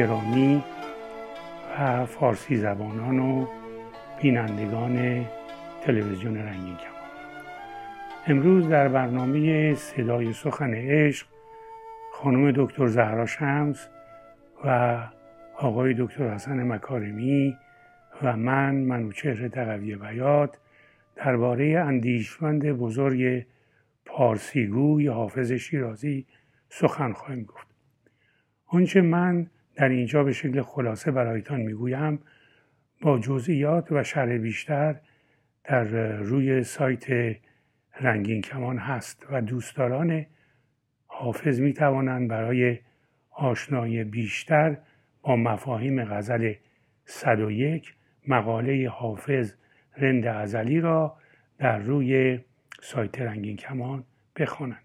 گرامی 0.00 0.64
و 1.78 2.06
فارسی 2.06 2.56
زبانان 2.56 3.18
و 3.18 3.46
بینندگان 4.22 5.26
تلویزیون 5.82 6.36
رنگین 6.36 6.76
کمان 6.76 7.10
امروز 8.26 8.68
در 8.68 8.88
برنامه 8.88 9.74
صدای 9.74 10.32
سخن 10.32 10.74
عشق 10.74 11.26
خانم 12.12 12.52
دکتر 12.56 12.86
زهرا 12.86 13.26
شمس 13.26 13.88
و 14.64 14.98
آقای 15.56 15.94
دکتر 15.98 16.34
حسن 16.34 16.62
مکارمی 16.62 17.56
و 18.22 18.36
من 18.36 18.74
منوچهر 18.74 19.48
تقوی 19.48 19.96
بیات 19.96 20.58
درباره 21.16 21.84
اندیشمند 21.86 22.72
بزرگ 22.72 23.46
پارسیگوی 24.04 25.06
حافظ 25.06 25.52
شیرازی 25.52 26.26
سخن 26.68 27.12
خواهیم 27.12 27.44
گفت. 27.44 27.66
آنچه 28.66 29.00
من 29.00 29.46
در 29.74 29.88
اینجا 29.88 30.24
به 30.24 30.32
شکل 30.32 30.62
خلاصه 30.62 31.10
برایتان 31.10 31.60
می‌گویم 31.60 32.18
با 33.00 33.18
جزئیات 33.18 33.92
و 33.92 34.02
شرح 34.02 34.38
بیشتر 34.38 35.00
در 35.64 35.84
روی 36.16 36.62
سایت 36.62 37.36
رنگین 38.00 38.42
کمان 38.42 38.78
هست 38.78 39.26
و 39.30 39.40
دوستداران 39.40 40.26
حافظ 41.06 41.60
می 41.60 41.72
توانند 41.72 42.28
برای 42.28 42.78
آشنایی 43.30 44.04
بیشتر 44.04 44.76
با 45.22 45.36
مفاهیم 45.36 46.04
غزل 46.04 46.52
101 47.04 47.94
مقاله 48.28 48.88
حافظ 48.88 49.54
رند 49.96 50.26
ازلی 50.26 50.80
را 50.80 51.16
در 51.58 51.78
روی 51.78 52.38
سایت 52.82 53.20
رنگین 53.20 53.56
کمان 53.56 54.04
بخوانند. 54.36 54.84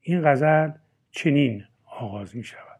این 0.00 0.22
غزل 0.24 0.70
چنین 1.10 1.64
آغاز 1.84 2.36
می 2.36 2.44
شود 2.44 2.75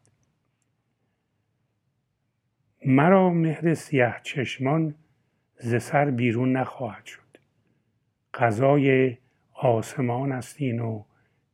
مرا 2.89 3.31
مهر 3.31 3.75
سیه 3.75 4.15
چشمان 4.23 4.95
ز 5.57 5.83
سر 5.83 6.11
بیرون 6.11 6.57
نخواهد 6.57 7.05
شد. 7.05 7.39
غذای 8.35 9.17
آسمان 9.53 10.33
است 10.33 10.57
این 10.59 10.81
و 10.81 11.05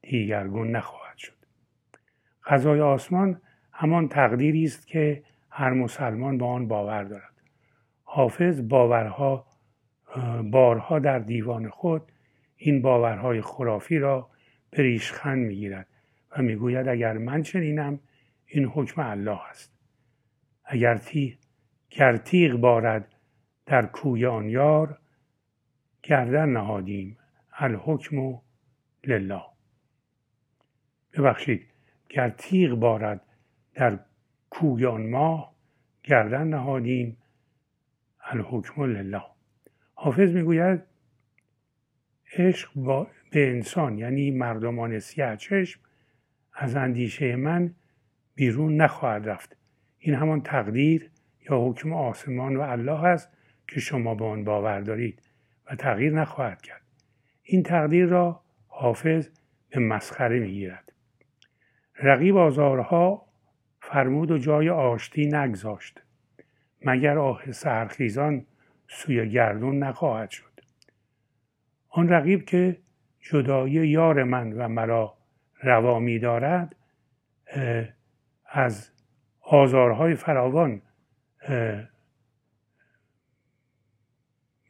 دیگرگون 0.03 0.77
نخواهد 0.77 1.17
شد. 1.17 1.37
غذای 2.45 2.81
آسمان 2.81 3.41
همان 3.73 4.09
تقدیری 4.09 4.65
است 4.65 4.87
که 4.87 5.23
هر 5.51 5.71
مسلمان 5.71 6.39
با 6.39 6.47
آن 6.47 6.69
باور 6.69 7.05
دارد. 7.05 7.43
حافظ 8.05 8.61
باورها 8.69 9.47
بارها 10.43 10.99
در 10.99 11.19
دیوان 11.19 11.69
خود 11.69 12.03
این 12.57 12.83
باورهای 12.83 13.41
خرافی 13.41 13.99
را 13.99 14.31
به 14.71 14.83
ریشخند 14.83 15.47
می‌گیرد 15.47 15.87
و 16.37 16.43
می‌گوید 16.43 16.89
اگر 16.89 17.19
من 17.19 17.43
چنینم 17.43 18.01
این 18.47 18.65
حکم 18.65 19.01
الله 19.01 19.49
است. 19.51 19.82
اگر 20.65 20.99
تیغ 20.99 21.35
گر 21.91 22.17
تیغ 22.17 22.57
بارد 22.57 23.15
در 23.67 23.87
کوی 23.87 24.27
آن 24.27 24.49
یار 24.49 24.99
گردن 26.03 26.49
نهادیم 26.49 27.19
الحکم 27.53 28.41
لله. 29.05 29.43
ببخشید 31.13 31.67
گر 32.09 32.31
تیغ 32.31 32.75
بارد 32.75 33.21
در 33.75 33.99
کوی 34.51 34.87
آن 34.87 35.11
ماه 35.11 35.55
گردن 36.03 36.47
نهادیم 36.47 37.17
الحکم 38.21 38.83
لله. 38.83 39.23
حافظ 39.95 40.31
می‌گوید 40.31 40.83
عشق 42.39 42.71
به 43.31 43.51
انسان 43.51 43.99
یعنی 43.99 44.31
مردمان 44.31 44.99
سیاه 44.99 45.37
چشم 45.37 45.81
از 46.53 46.77
اندیشه 46.77 47.37
من 47.37 47.75
بیرون 48.35 48.77
نخواهد 48.77 49.29
رفت. 49.29 49.57
این 50.05 50.15
همان 50.15 50.41
تقدیر 50.41 51.11
یا 51.51 51.59
حکم 51.59 51.93
آسمان 51.93 52.57
و 52.57 52.61
الله 52.61 53.05
است 53.05 53.29
که 53.69 53.81
شما 53.81 54.15
به 54.15 54.25
آن 54.25 54.45
باور 54.45 54.81
دارید 54.81 55.23
و 55.71 55.77
تغییر 55.77 56.13
نخواهد 56.13 56.63
کرد. 56.63 56.83
این 57.43 57.63
تقدیر 57.63 58.07
را 58.07 58.41
حافظ 58.69 59.29
به 59.71 59.81
مسخره 59.81 60.39
می‌گیرد. 60.39 60.93
رقیب 61.97 62.37
آزارها 62.37 63.27
فرمود 63.81 64.31
و 64.31 64.39
جای 64.39 64.71
آشتی 64.71 65.27
نگذاشت 65.27 66.03
مگر 66.85 67.19
آه 67.19 67.53
سرخیزان 67.53 68.47
سوی 68.89 69.29
گردون 69.29 69.79
نخواهد 69.79 70.31
شد. 70.31 70.61
آن 71.89 72.09
رقیب 72.09 72.45
که 72.45 72.79
جدایی 73.21 73.89
یار 73.89 74.25
من 74.25 74.53
و 74.53 74.69
مرا 74.69 75.19
روا 75.63 75.99
می 75.99 76.19
دارد 76.19 76.77
از 78.47 78.93
آزارهای 79.53 80.15
فراوان 80.15 80.83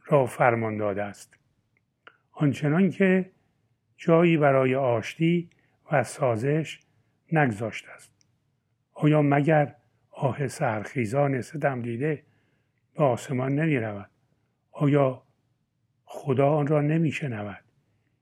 را 0.04 0.26
فرمان 0.26 0.76
داده 0.76 1.02
است. 1.02 1.38
آنچنان 2.32 2.90
که 2.90 3.30
جایی 3.96 4.36
برای 4.36 4.74
آشتی 4.74 5.50
و 5.92 6.04
سازش 6.04 6.80
نگذاشته 7.32 7.90
است. 7.90 8.26
آیا 8.94 9.22
مگر 9.22 9.74
آه 10.10 10.48
سرخیزان 10.48 11.40
ستم 11.40 11.82
دیده 11.82 12.22
به 12.94 13.04
آسمان 13.04 13.54
نمی 13.54 13.76
رود؟ 13.76 14.10
آیا 14.72 15.22
خدا 16.04 16.50
آن 16.50 16.66
را 16.66 16.80
نمی 16.80 17.12
شنود؟ 17.12 17.64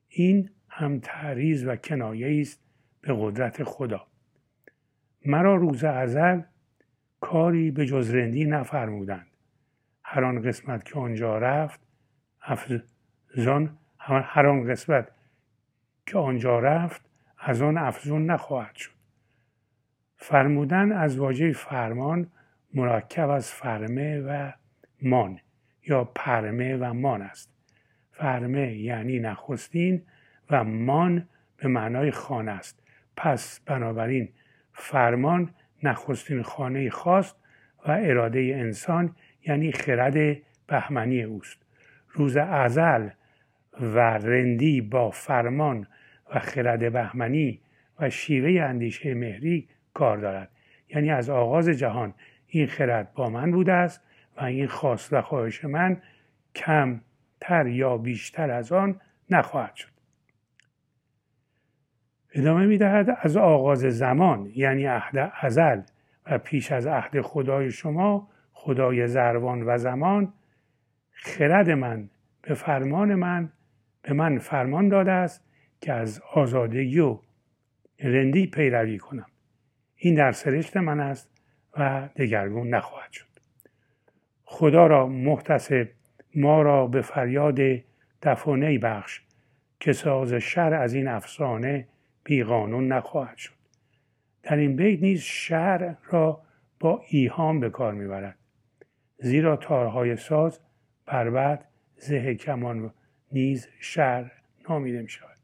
این 0.09 0.51
هم 0.69 1.01
تعریض 1.01 1.65
و 1.65 1.77
کنایه 1.77 2.41
است 2.41 2.63
به 3.01 3.15
قدرت 3.17 3.65
خدا. 3.65 4.07
مرا 5.25 5.57
روز 5.57 5.85
ازل 5.85 6.41
کاری 7.21 7.71
به 7.71 7.87
جز 7.87 8.15
رندی 8.15 8.45
نفرمودند. 8.45 9.27
هر 10.05 10.25
آن 10.25 10.43
قسمت 10.43 10.85
که 10.85 10.99
آنجا 10.99 11.39
رفت 11.39 11.81
افزان 12.43 13.79
هر 13.99 14.47
آن 14.47 14.71
قسمت 14.71 15.09
که 16.07 16.19
آنجا 16.19 16.59
رفت 16.59 17.11
از 17.39 17.63
آن 17.63 17.79
افزون 17.79 18.31
نخواهد 18.31 18.75
شد. 18.75 18.93
فرمودن 20.17 20.93
از 20.93 21.19
واژه 21.19 21.53
فرمان 21.53 22.27
مرکب 22.75 23.29
از 23.29 23.51
فرمه 23.53 24.21
و 24.21 24.53
مان 25.03 25.41
یا 25.87 26.05
پرمه 26.05 26.77
و 26.77 26.93
مان 26.93 27.23
است. 27.23 27.51
فرمه 28.13 28.77
یعنی 28.77 29.19
نخستین 29.19 30.03
و 30.51 30.65
مان 30.65 31.29
به 31.57 31.69
معنای 31.69 32.11
خانه 32.11 32.51
است. 32.51 32.83
پس 33.17 33.61
بنابراین 33.61 34.29
فرمان 34.73 35.55
نخستین 35.83 36.43
خانه 36.43 36.91
خواست 36.91 37.37
و 37.87 37.91
اراده 37.91 38.41
انسان 38.41 39.17
یعنی 39.47 39.73
خرد 39.73 40.37
بهمنی 40.67 41.23
اوست. 41.23 41.59
روز 42.09 42.37
ازل 42.37 43.09
و 43.81 43.99
رندی 43.99 44.81
با 44.81 45.11
فرمان 45.11 45.87
و 46.35 46.39
خرد 46.39 46.93
بهمنی 46.93 47.61
و 48.01 48.11
شیوه 48.11 48.63
اندیشه 48.63 49.15
مهری 49.15 49.69
کار 49.95 50.19
دارد. 50.19 50.51
یعنی 50.89 51.11
از 51.11 51.31
آغاز 51.31 51.69
جهان 51.69 52.15
این 52.47 52.67
خرد 52.67 53.13
با 53.13 53.31
من 53.31 53.51
بوده 53.51 53.73
است 53.73 54.01
و 54.37 54.45
این 54.45 54.67
خواست 54.67 55.13
و 55.13 55.23
خواهش 55.23 55.65
من 55.65 56.03
کم 56.55 57.01
تر 57.41 57.67
یا 57.67 57.97
بیشتر 57.97 58.51
از 58.51 58.73
آن 58.73 59.01
نخواهد 59.31 59.77
شد. 59.77 60.00
ادامه 62.35 62.67
می 62.67 62.79
دهد 62.79 63.19
از 63.21 63.37
آغاز 63.37 63.79
زمان 63.79 64.53
یعنی 64.55 64.87
عهد 64.87 65.33
ازل 65.41 65.81
و 66.27 66.39
پیش 66.39 66.73
از 66.73 66.87
عهد 66.87 67.21
خدای 67.21 67.71
شما 67.71 68.29
خدای 68.53 69.07
زروان 69.07 69.63
و 69.63 69.79
زمان 69.79 70.33
خرد 71.13 71.71
من 71.71 72.11
به 72.43 72.55
فرمان 72.55 73.15
من 73.15 73.53
به 74.03 74.13
من 74.13 74.39
فرمان 74.39 74.89
داده 74.89 75.13
است 75.13 75.45
که 75.81 75.93
از 75.93 76.23
آزادگی 76.35 76.99
و 77.01 77.19
رندی 78.01 78.47
پیروی 78.47 78.99
کنم. 78.99 79.27
این 79.97 80.15
در 80.15 80.33
سرشت 80.33 80.77
من 80.77 81.01
است 81.01 81.31
و 81.77 82.09
دگرگون 82.17 82.75
نخواهد 82.75 83.13
شد. 83.13 83.27
خدا 84.45 84.87
را 84.87 85.07
محتسب 85.07 85.89
ما 86.35 86.63
را 86.63 86.87
به 86.87 87.01
فریاد 87.01 87.59
دفانه 88.23 88.79
بخش 88.79 89.21
که 89.81 89.93
ساز 89.93 90.35
شر 90.35 90.75
از 90.75 90.95
این 90.95 91.09
افسانه 91.09 91.89
بیقانون 92.25 92.93
نخواهد 92.93 93.37
شد. 93.37 93.53
در 94.43 94.57
این 94.57 94.77
بیت 94.77 95.01
نیز 95.01 95.21
شر 95.21 95.97
را 96.05 96.43
با 96.81 97.03
ایهام 97.09 97.61
به 97.61 97.71
کار 97.71 97.95
می‌برد. 97.95 98.39
زیرا 99.19 99.57
تارهای 99.57 100.17
ساز 100.17 100.61
بربد 101.07 101.65
زه 101.97 102.35
کمان 102.35 102.95
نیز 103.33 103.69
شر 103.81 104.33
نامیده 104.69 105.03
می 105.03 105.09
شود 105.09 105.37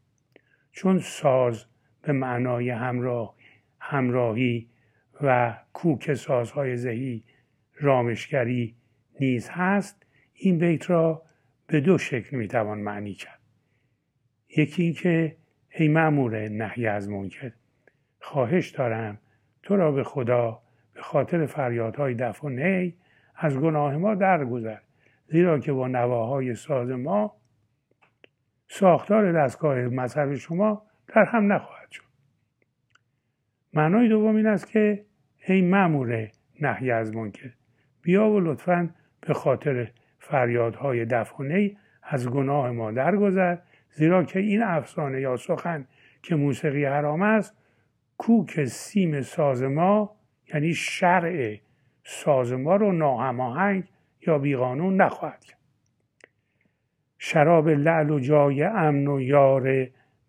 چون 0.73 0.99
ساز 0.99 1.65
به 2.03 2.13
معنای 2.13 2.71
همراه 2.71 3.35
همراهی 3.81 4.69
و 5.23 5.57
کوک 5.73 6.15
سازهای 6.15 6.77
زهی 6.77 7.25
رامشگری 7.75 8.75
نیز 9.21 9.49
هست 9.49 10.07
این 10.35 10.59
بیت 10.59 10.91
را 10.91 11.23
به 11.67 11.81
دو 11.81 11.99
شکل 11.99 12.37
می‌توان 12.37 12.79
معنی 12.79 13.15
کرد. 13.15 13.41
یکی 14.57 14.83
اینکه 14.83 15.37
ای 15.79 15.89
معمور 15.89 16.49
نهی 16.49 16.87
از 16.87 17.09
منکر 17.09 17.53
خواهش 18.21 18.69
دارم 18.69 19.19
تو 19.63 19.77
را 19.77 19.93
به 19.93 20.05
خدا 20.05 20.63
به 20.95 21.03
خاطر 21.03 21.47
فریادهای 21.47 22.15
دف 22.15 22.45
و 22.45 22.49
نی 22.49 22.95
از 23.37 23.59
گناه 23.59 23.97
ما 23.97 24.15
درگذر 24.15 24.79
زیرا 25.27 25.59
که 25.59 25.73
با 25.73 25.89
نواهای 25.89 26.55
ساز 26.55 26.91
ما 26.91 27.37
ساختار 28.69 29.33
دستگاه 29.33 29.79
مذهب 29.79 30.35
شما 30.35 30.83
در 31.07 31.25
هم 31.25 31.53
نخواهد 31.53 31.91
شد. 31.91 32.03
معنای 33.73 34.09
دوم 34.09 34.37
این 34.37 34.47
است 34.47 34.69
که 34.69 35.05
ای 35.47 35.63
مأمور 35.63 36.29
نهی 36.61 36.91
از 36.91 37.17
منکر 37.17 37.51
بیا 38.03 38.29
و 38.31 38.41
لطفا 38.41 38.91
به 39.21 39.35
خاطر 39.35 39.91
فریادهای 40.19 41.05
دفنه 41.05 41.77
از 42.03 42.29
گناه 42.29 42.71
ما 42.71 42.91
درگذر 42.91 43.57
زیرا 43.97 44.25
که 44.25 44.39
این 44.39 44.63
افسانه 44.63 45.21
یا 45.21 45.37
سخن 45.37 45.87
که 46.23 46.37
موسیقی 46.37 46.85
حرام 46.85 47.23
است 47.23 47.55
کوک 48.19 48.65
سیم 48.65 49.21
ساز 49.21 49.63
ما 49.63 50.17
یعنی 50.55 50.75
شرع 50.75 51.57
ساز 52.05 52.53
ما 52.53 52.77
رو 52.77 52.93
ناهماهنگ 52.93 53.85
یا 54.27 54.39
بیقانون 54.39 55.03
نخواهد 55.03 55.45
کرد. 55.45 55.59
شراب 57.19 57.69
لعل 57.69 58.11
و 58.11 58.21
جای 58.21 58.63
امن 58.63 59.07
و 59.07 59.21
یار 59.21 59.89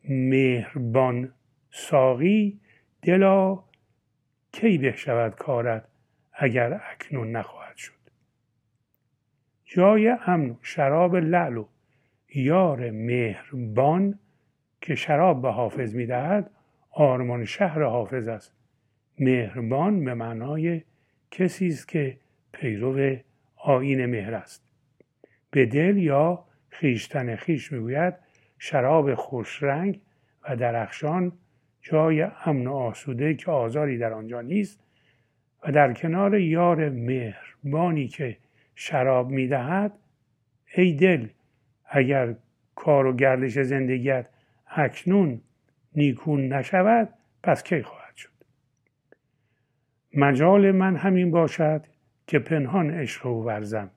مهربان 0.10 1.34
ساقی 1.72 2.60
دلا 3.02 3.64
کی 4.52 4.78
به 4.78 4.92
شود 4.92 5.36
کارت 5.36 5.88
اگر 6.34 6.81
اکنون 6.92 7.31
نخواهد 7.31 7.78
شد. 7.78 7.94
جای 9.66 10.08
امن 10.25 10.50
و 10.50 10.56
شراب 10.62 11.16
لعل 11.16 11.58
و 11.58 11.66
یار 12.36 12.92
مهربان 12.92 14.20
که 14.82 14.96
شراب 14.96 15.42
به 15.42 15.52
حافظ 15.52 15.96
می‌دهد 15.96 16.52
آرمان 16.92 17.46
شهر 17.46 17.84
حافظ 17.84 18.28
است. 18.28 18.54
مهربان 19.20 20.06
به 20.06 20.14
معنای 20.14 20.82
کسی 21.32 21.68
است 21.68 21.88
که 21.88 22.18
پیرو 22.52 23.16
آین 23.56 24.06
مهر 24.06 24.36
است. 24.36 24.64
به 25.52 25.66
دل 25.66 25.98
یا 25.98 26.44
خیشتن 26.70 27.36
خیش 27.36 27.72
می‌گوید 27.72 28.14
شراب 28.60 29.16
خوشرنگ 29.16 30.02
و 30.44 30.56
درخشان 30.56 31.32
جای 31.82 32.22
امن 32.22 32.68
و 32.68 32.74
آسوده 32.74 33.34
که 33.34 33.52
آزاری 33.52 33.98
در 33.98 34.14
آنجا 34.14 34.42
نیست 34.42 34.80
و 35.64 35.72
در 35.72 35.94
کنار 35.94 36.40
یار 36.40 36.90
مهربانی 36.90 38.08
که 38.08 38.38
شراب 38.76 39.30
می‌دهد 39.30 39.94
ای 40.76 40.94
دل 40.94 41.28
اگر 41.88 42.36
کار 42.75 43.06
و 43.06 43.16
گردش 43.16 43.60
زندگیت 43.60 44.30
اکنون 44.68 45.42
نیکون 45.95 46.54
نشود 46.54 47.10
پس 47.44 47.63
کی 47.63 47.84
خواهد 47.84 48.16
شد؟ 48.16 48.30
مجال 50.13 50.72
من 50.72 50.95
همین 50.95 51.31
باشد 51.31 51.86
که 52.28 52.39
پنهان 52.39 52.92
عشق 52.92 53.25
و 53.25 53.44
ورزم 53.44 53.89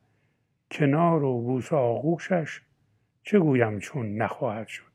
کنار 0.71 1.25
و 1.25 1.41
بوس 1.43 1.73
آغوشش 1.73 2.61
چه 3.23 3.39
گویم 3.39 3.79
چون 3.79 4.17
نخواهد 4.17 4.69
شد؟ 4.69 4.91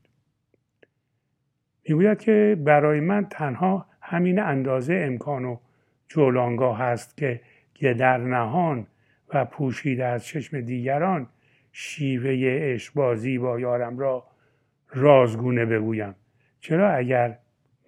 می‌گوید 1.89 2.19
که 2.19 2.57
برای 2.63 2.99
من 2.99 3.25
تنها 3.29 3.85
همین 4.01 4.39
اندازه 4.39 4.93
امکان 4.93 5.45
و 5.45 5.57
جولانگاه 6.07 6.77
هست 6.79 7.17
که 7.73 7.93
در 7.93 8.17
نهان 8.17 8.87
و 9.33 9.45
پوشیده 9.45 10.05
از 10.05 10.25
چشم 10.25 10.61
دیگران 10.61 11.27
شیوه 11.77 12.59
اشبازی 12.61 13.37
با 13.37 13.59
یارم 13.59 13.99
را 13.99 14.27
رازگونه 14.89 15.65
بگویم. 15.65 16.15
چرا 16.59 16.91
اگر 16.91 17.37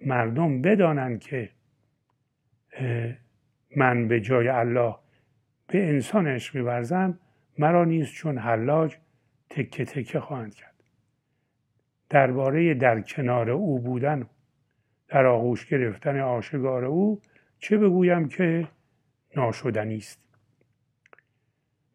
مردم 0.06 0.62
بدانند 0.62 1.20
که 1.20 1.50
من 3.76 4.08
به 4.08 4.20
جای 4.20 4.48
الله 4.48 4.94
به 5.66 5.88
انسان 5.88 6.26
عشق 6.26 6.56
میورزم 6.56 7.18
مرا 7.58 7.84
نیز 7.84 8.10
چون 8.10 8.38
حلاج 8.38 8.96
تکه 9.50 9.84
تکه 9.84 10.20
خواهند 10.20 10.54
کرد. 10.54 10.74
درباره 12.10 12.74
در 12.74 13.00
کنار 13.00 13.50
او 13.50 13.78
بودن 13.78 14.26
در 15.08 15.26
آغوش 15.26 15.66
گرفتن 15.66 16.20
آشگار 16.20 16.84
او 16.84 17.20
چه 17.58 17.78
بگویم 17.78 18.28
که 18.28 18.68
ناشدنی 19.36 19.96
است؟ 19.96 20.20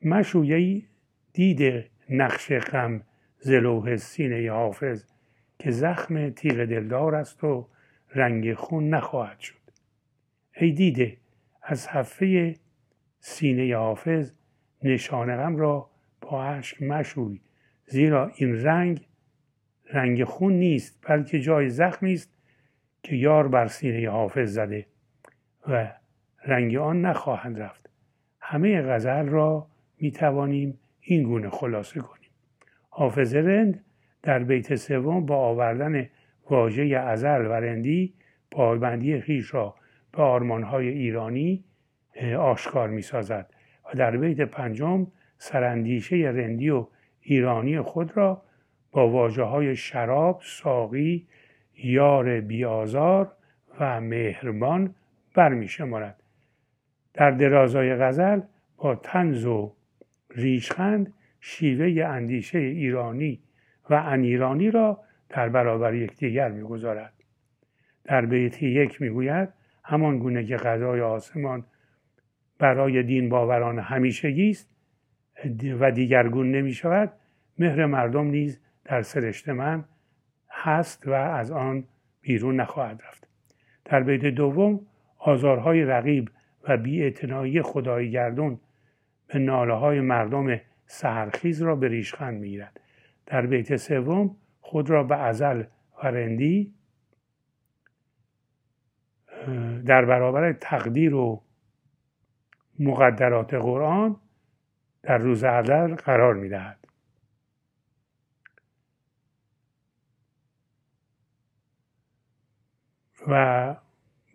مشویه 0.01 0.83
دید 1.33 1.85
نقش 2.09 2.51
غم 2.51 3.01
زلوه 3.39 3.95
سینه 3.97 4.51
حافظ 4.51 5.05
که 5.59 5.71
زخم 5.71 6.29
تیغ 6.29 6.65
دلدار 6.65 7.15
است 7.15 7.43
و 7.43 7.67
رنگ 8.15 8.53
خون 8.53 8.89
نخواهد 8.89 9.39
شد. 9.39 9.63
ای 10.55 10.71
دیده 10.71 11.17
از 11.61 11.87
حفه 11.87 12.55
سینه 13.19 13.77
حافظ 13.77 14.31
نشان 14.83 15.37
غم 15.37 15.55
را 15.55 15.89
با 16.21 16.43
اشک 16.43 16.81
مشوی 16.81 17.41
زیرا 17.85 18.31
این 18.35 18.63
رنگ 18.63 19.07
رنگ 19.93 20.23
خون 20.23 20.53
نیست 20.53 20.99
بلکه 21.07 21.39
جای 21.39 21.69
زخمی 21.69 22.13
است 22.13 22.33
که 23.03 23.15
یار 23.15 23.47
بر 23.47 23.67
سینه 23.67 24.09
حافظ 24.09 24.53
زده 24.53 24.85
و 25.67 25.91
رنگ 26.45 26.75
آن 26.75 27.01
نخواهند 27.01 27.59
رفت. 27.59 27.89
همه 28.39 28.81
غزل 28.81 29.25
را 29.25 29.67
می 29.97 30.11
توانیم 30.11 30.79
این 31.03 31.23
گونه 31.23 31.49
خلاصه 31.49 31.99
کنیم 31.99 32.29
حافظ 32.89 33.35
رند 33.35 33.85
در 34.23 34.39
بیت 34.39 34.75
سوم 34.75 35.25
با 35.25 35.37
آوردن 35.37 36.09
واژه 36.49 36.83
ازل 36.83 37.45
و 37.45 37.51
رندی 37.51 38.13
پایبندی 38.51 39.21
خیش 39.21 39.53
را 39.53 39.75
به 40.11 40.23
آرمانهای 40.23 40.87
ایرانی 40.87 41.63
آشکار 42.39 42.89
می 42.89 43.01
سازد 43.01 43.53
و 43.85 43.97
در 43.97 44.17
بیت 44.17 44.41
پنجم 44.41 45.07
سرندیشه 45.37 46.15
رندی 46.15 46.69
و 46.69 46.87
ایرانی 47.21 47.81
خود 47.81 48.17
را 48.17 48.41
با 48.91 49.09
واجه 49.09 49.43
های 49.43 49.75
شراب، 49.75 50.41
ساقی، 50.43 51.27
یار 51.77 52.41
بیازار 52.41 53.31
و 53.79 54.01
مهربان 54.01 54.95
برمی 55.35 55.67
شمارد. 55.67 56.23
در 57.13 57.31
درازای 57.31 57.95
غزل 57.95 58.41
با 58.77 58.95
تنز 58.95 59.45
و 59.45 59.73
ریشخند 60.35 61.13
شیوه 61.39 62.05
اندیشه 62.05 62.59
ایرانی 62.59 63.39
و 63.89 63.93
انیرانی 63.93 64.71
را 64.71 65.03
در 65.29 65.49
برابر 65.49 65.93
یکدیگر 65.93 66.51
می‌گذارد. 66.51 67.13
در 68.03 68.25
بیت 68.25 68.63
یک 68.63 69.01
می‌گوید 69.01 69.49
همان 69.83 70.19
گونه 70.19 70.45
که 70.45 70.57
غذای 70.57 71.01
آسمان 71.01 71.65
برای 72.59 73.03
دین 73.03 73.29
باوران 73.29 73.79
همیشگی 73.79 74.49
است 74.49 74.69
و 75.79 75.91
دیگرگون 75.91 76.51
نمی 76.51 76.73
شود 76.73 77.13
مهر 77.59 77.85
مردم 77.85 78.25
نیز 78.27 78.61
در 78.85 79.01
سرشت 79.01 79.49
من 79.49 79.85
هست 80.49 81.07
و 81.07 81.11
از 81.11 81.51
آن 81.51 81.83
بیرون 82.21 82.59
نخواهد 82.59 83.01
رفت. 83.07 83.27
در 83.85 84.03
بیت 84.03 84.25
دوم 84.25 84.79
آزارهای 85.17 85.83
رقیب 85.83 86.29
و 86.67 86.77
بیاعتنایی 86.77 87.61
خدای 87.61 88.11
گردون 88.11 88.59
ناله 89.35 89.73
های 89.73 89.99
مردم 89.99 90.59
سهرخیز 90.85 91.61
را 91.61 91.75
به 91.75 91.87
ریشخند 91.87 92.39
می‌گیرد. 92.39 92.79
در 93.25 93.45
بیت 93.45 93.75
سوم 93.75 94.35
خود 94.61 94.89
را 94.89 95.03
به 95.03 95.17
ازل 95.17 95.63
و 96.03 96.07
رندی 96.07 96.73
در 99.85 100.05
برابر 100.05 100.53
تقدیر 100.53 101.15
و 101.15 101.43
مقدرات 102.79 103.53
قرآن 103.53 104.19
در 105.03 105.17
روز 105.17 105.43
ازل 105.43 105.95
قرار 105.95 106.33
می‌دهد. 106.33 106.87
و 113.27 113.75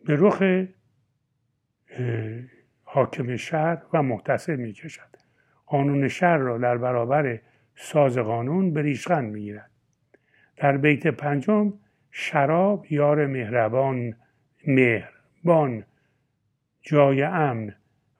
به 0.05 0.17
رخ 0.19 0.43
حاکم 2.99 3.37
شهر 3.37 3.83
و 3.93 4.02
محتسب 4.02 4.52
می 4.52 4.73
کشد 4.73 5.17
قانون 5.67 6.09
شهر 6.09 6.37
را 6.37 6.59
در 6.59 6.78
برابر 6.78 7.40
ساز 7.75 8.19
قانون 8.19 8.73
به 8.73 8.83
ریشخند 8.83 9.33
می 9.33 9.40
گیرد 9.40 9.71
در 10.57 10.76
بیت 10.76 11.07
پنجم 11.07 11.73
شراب 12.11 12.87
یار 12.90 13.26
مهربان 13.26 14.17
مهربان 14.67 15.85
جای 16.83 17.23
امن 17.23 17.75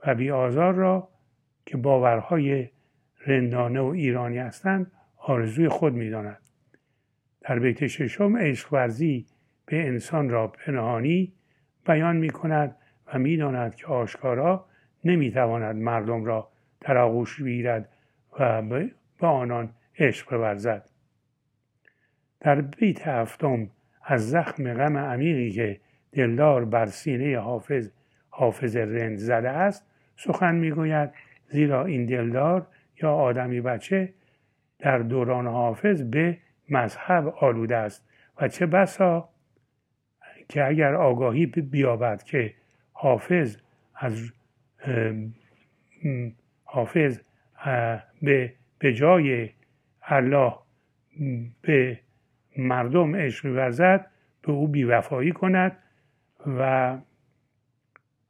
و 0.07 0.15
بیآزار 0.15 0.75
را 0.75 1.09
که 1.67 1.77
باورهای 1.77 2.71
رندانه 3.27 3.81
و 3.81 3.87
ایرانی 3.87 4.39
هستند 4.39 4.93
آرزوی 5.17 5.69
خود 5.69 5.95
می‌داند. 5.95 6.43
در 7.41 7.59
بیت 7.59 7.87
ششم 7.87 8.37
عشق 8.37 8.73
ورزی 8.73 9.27
به 9.67 9.87
انسان 9.87 10.31
را 10.31 10.49
پنهانی 10.49 11.33
بیان 11.87 12.17
می 12.17 12.31
کند 12.31 12.77
و 13.15 13.19
می‌داند 13.19 13.75
که 13.75 13.87
آشکارا 13.87 14.68
نمی‌تواند 15.09 15.77
مردم 15.77 16.25
را 16.25 16.49
در 16.81 16.99
آغوش 16.99 17.43
بگیرد 17.43 17.89
و 18.39 18.63
به 18.63 19.27
آنان 19.27 19.71
عشق 19.99 20.37
بورزد. 20.37 20.89
در 22.41 22.61
بیت 22.61 23.09
هفتم 23.09 23.71
از 24.05 24.31
زخم 24.31 24.75
غم 24.75 24.97
عمیقی 24.97 25.51
که 25.51 25.81
دلدار 26.13 26.65
بر 26.65 26.87
سینه 26.87 27.39
حافظ 27.39 27.91
حافظ 28.31 28.77
رند 28.77 29.17
زده 29.17 29.51
است 29.51 29.87
سخن 30.17 30.55
می‌گوید 30.55 31.11
زیرا 31.49 31.85
این 31.85 32.07
دلدار 32.07 32.67
یا 33.03 33.15
آدمی 33.15 33.61
بچه 33.61 34.13
در 34.79 34.99
دوران 34.99 35.47
حافظ 35.47 36.03
به 36.03 36.39
مذهب 36.71 37.29
آلوده 37.29 37.77
است 37.77 38.09
و 38.41 38.49
چه 38.49 38.67
بسا 38.67 39.29
که 40.49 40.67
اگر 40.67 40.95
آگاهی 40.95 41.47
بیابد 41.47 42.23
که 42.23 42.55
حافظ 42.93 43.57
از 43.95 44.33
حافظ 46.65 47.21
به, 48.23 48.53
به 48.79 48.93
جای 48.93 49.51
الله 50.03 50.55
به 51.63 52.01
مردم 52.57 53.17
عشق 53.17 53.45
میورزد 53.45 54.11
به 54.43 54.53
او 54.53 54.69
بیوفایی 54.69 55.33
کند 55.33 55.77
و 56.47 56.99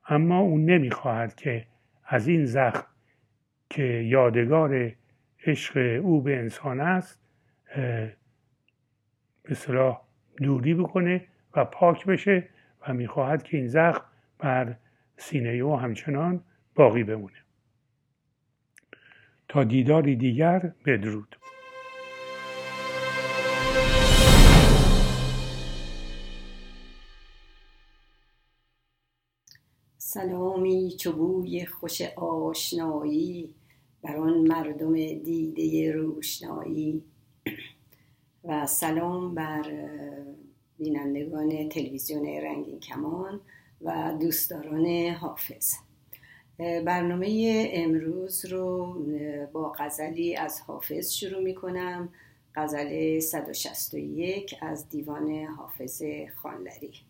اما 0.09 0.38
او 0.38 0.59
نمی‌خواهد 0.59 1.35
که 1.35 1.67
از 2.05 2.28
این 2.28 2.45
زخم 2.45 2.87
که 3.71 3.83
یادگار 3.83 4.93
عشق 5.47 6.00
او 6.02 6.23
به 6.23 6.37
انسان 6.37 6.81
است 6.81 7.21
به 9.43 9.55
صلاح 9.55 10.00
دوری 10.37 10.75
بکنه 10.75 11.25
و 11.57 11.64
پاک 11.64 12.07
بشه 12.07 12.49
و 12.88 12.95
می‌خواهد 12.95 13.43
که 13.43 13.57
این 13.57 13.67
زخم 13.67 14.05
بر 14.38 14.76
سینه 15.19 15.49
او 15.49 15.77
همچنان 15.77 16.45
باقی 16.75 17.05
بمونه. 17.05 17.35
تا 19.49 19.65
دیداری 19.65 20.17
دیگر 20.17 20.73
بدرود. 20.87 21.37
سلامی 29.99 30.97
چوبوی 31.01 31.67
خوش 31.67 32.03
آشنایی 32.17 33.55
بر 34.03 34.17
آن 34.17 34.39
مردم 34.39 34.95
دیده 34.95 35.93
روشنایی. 35.93 37.05
و 38.45 38.67
سلام 38.67 39.35
بر 39.35 39.63
بینندگان 40.79 41.69
تلویزیون 41.69 42.27
رنگین 42.27 42.81
کمان. 42.81 43.41
و 43.83 44.15
دوستداران 44.21 44.87
حافظ. 45.09 45.75
برنامه 46.59 47.69
امروز 47.73 48.47
رو 48.47 48.97
با 49.53 49.73
غزلی 49.79 50.37
از 50.37 50.61
حافظ 50.61 51.13
شروع 51.13 51.43
می 51.43 51.55
کنم 51.55 52.09
غزل 52.55 53.21
161 53.21 54.55
از 54.61 54.89
دیوان 54.89 55.31
حافظ 55.45 56.03
خانلری. 56.37 57.08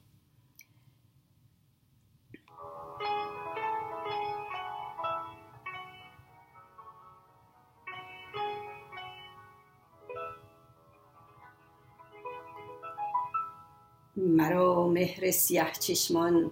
مرا 14.29 14.89
مهر 14.89 15.31
سیه 15.31 15.73
چشمان 15.81 16.51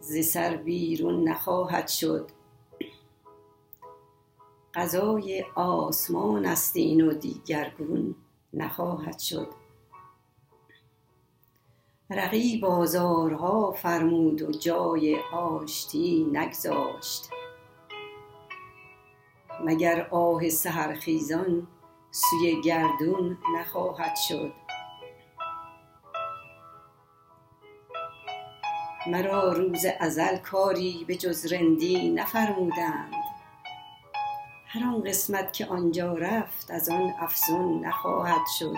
ز 0.00 0.26
سر 0.26 0.56
بیرون 0.56 1.28
نخواهد 1.28 1.88
شد. 1.88 2.30
قضای 4.74 5.44
آسمان 5.54 6.46
است 6.46 6.76
این 6.76 7.06
و 7.06 7.12
دیگرگون 7.12 8.14
نخواهد 8.52 9.18
شد. 9.18 9.48
رقیب 12.10 12.64
آزارها 12.64 13.72
فرمود 13.72 14.42
و 14.42 14.50
جای 14.52 15.20
آشتی 15.32 16.30
نگذاشت. 16.32 17.30
مگر 19.64 20.08
آه 20.10 20.48
سحرخیزان 20.48 21.66
سوی 22.10 22.60
گردون 22.60 23.38
نخواهد 23.58 24.16
شد. 24.28 24.65
مرا 29.08 29.52
روز 29.52 29.86
ازل 30.00 30.36
کاری 30.36 31.04
به 31.08 31.16
جز 31.16 31.52
رندی 31.52 32.10
نفرمودند. 32.10 33.14
هر 34.66 34.84
آن 34.84 35.02
قسمت 35.02 35.52
که 35.52 35.66
آنجا 35.66 36.12
رفت 36.12 36.70
از 36.70 36.88
آن 36.88 37.14
افزون 37.20 37.86
نخواهد 37.86 38.46
شد. 38.58 38.76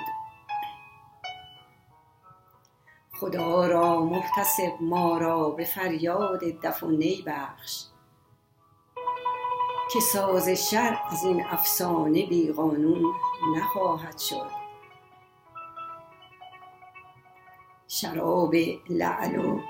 خدا 3.12 3.66
را 3.66 4.00
محتسب 4.00 4.72
ما 4.80 5.18
را 5.18 5.50
به 5.50 5.64
فریاد 5.64 6.40
دف 6.40 6.82
و 6.82 6.90
نی 6.90 7.22
بخش. 7.26 7.84
که 9.92 10.00
ساز 10.00 10.48
شر 10.48 11.00
از 11.10 11.24
این 11.24 11.44
افسانه 11.44 12.26
بی 12.26 12.52
قانون 12.52 13.14
نخواهد 13.56 14.18
شد. 14.18 14.50
شراب 17.88 18.54
لعل 18.88 19.38
و 19.38 19.60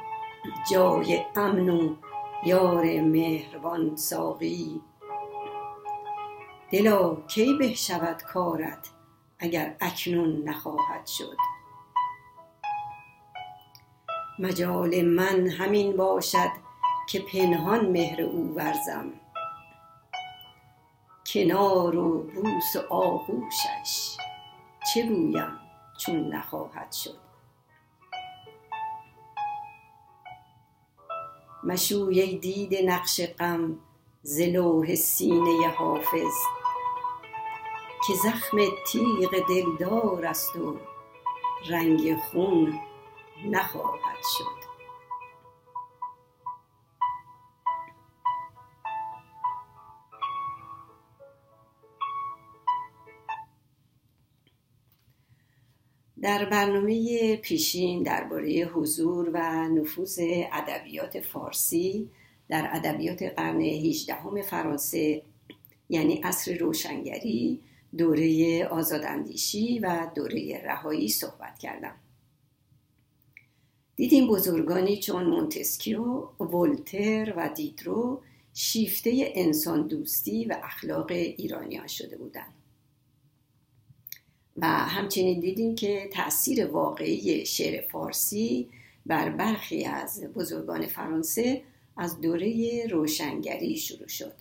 جای 0.71 1.25
امن 1.37 1.69
و 1.69 1.95
یار 2.45 3.01
مهربان 3.01 3.97
ساقی. 3.97 4.81
دلا 6.73 7.15
کی 7.15 7.55
به 7.55 7.75
شود 7.75 8.23
کارت 8.23 8.91
اگر 9.39 9.77
اکنون 9.81 10.49
نخواهد 10.49 11.07
شد؟ 11.07 11.37
مجال 14.39 15.03
من 15.03 15.49
همین 15.49 15.97
باشد 15.97 16.51
که 17.09 17.21
پنهان 17.21 17.87
مهر 17.87 18.23
او 18.23 18.55
ورزم. 18.55 19.13
کنار 21.33 21.97
و 21.97 22.23
بوس 22.23 22.77
و 22.77 22.95
آغوشش 22.95 24.17
چه 24.95 25.07
گویم 25.07 25.59
چون 25.99 26.35
نخواهد 26.35 26.93
شد؟ 26.93 27.28
مشوی 31.65 32.39
دید 32.39 32.75
نقش 32.75 33.21
غم 33.39 33.79
ز 34.23 34.41
لوح 34.41 34.95
سینه 34.95 35.69
حافظ 35.69 36.35
که 38.07 38.15
زخم 38.15 38.59
تیغ 38.87 39.49
دلدار 39.49 40.27
است 40.27 40.57
و 40.57 40.77
رنگ 41.71 42.17
خون 42.17 42.81
نخواهد 43.47 44.23
شد. 44.39 44.68
در 56.23 56.45
برنامه 56.45 57.37
پیشین 57.37 58.03
درباره 58.03 58.71
حضور 58.75 59.31
و 59.35 59.69
نفوذ 59.69 60.19
ادبیات 60.53 61.21
فارسی 61.21 62.11
در 62.49 62.71
ادبیات 62.73 63.23
قرن 63.23 63.61
18 63.61 64.43
فرانسه 64.43 65.23
یعنی 65.89 66.15
عصر 66.15 66.59
روشنگری 66.59 67.61
دوره 67.99 68.65
آزاداندیشی 68.67 69.79
و 69.79 70.11
دوره 70.15 70.63
رهایی 70.65 71.09
صحبت 71.09 71.59
کردم. 71.59 71.95
دیدیم 73.97 74.27
بزرگانی 74.27 74.97
چون 74.97 75.25
مونتسکیو، 75.25 76.03
ولتر 76.41 77.35
و 77.37 77.49
دیدرو 77.55 78.23
شیفته 78.55 79.33
انسان 79.35 79.87
دوستی 79.87 80.45
و 80.45 80.57
اخلاق 80.63 81.11
ایرانیان 81.11 81.87
شده 81.87 82.17
بودند. 82.17 82.58
و 84.59 84.67
همچنین 84.67 85.41
دیدیم 85.41 85.75
که 85.75 86.09
تاثیر 86.13 86.67
واقعی 86.67 87.47
شعر 87.47 87.81
فارسی 87.81 88.69
بر 89.07 89.31
برخی 89.31 89.85
از 89.85 90.25
بزرگان 90.35 90.87
فرانسه 90.87 91.63
از 91.97 92.21
دوره 92.21 92.87
روشنگری 92.91 93.77
شروع 93.77 94.09
شد 94.09 94.35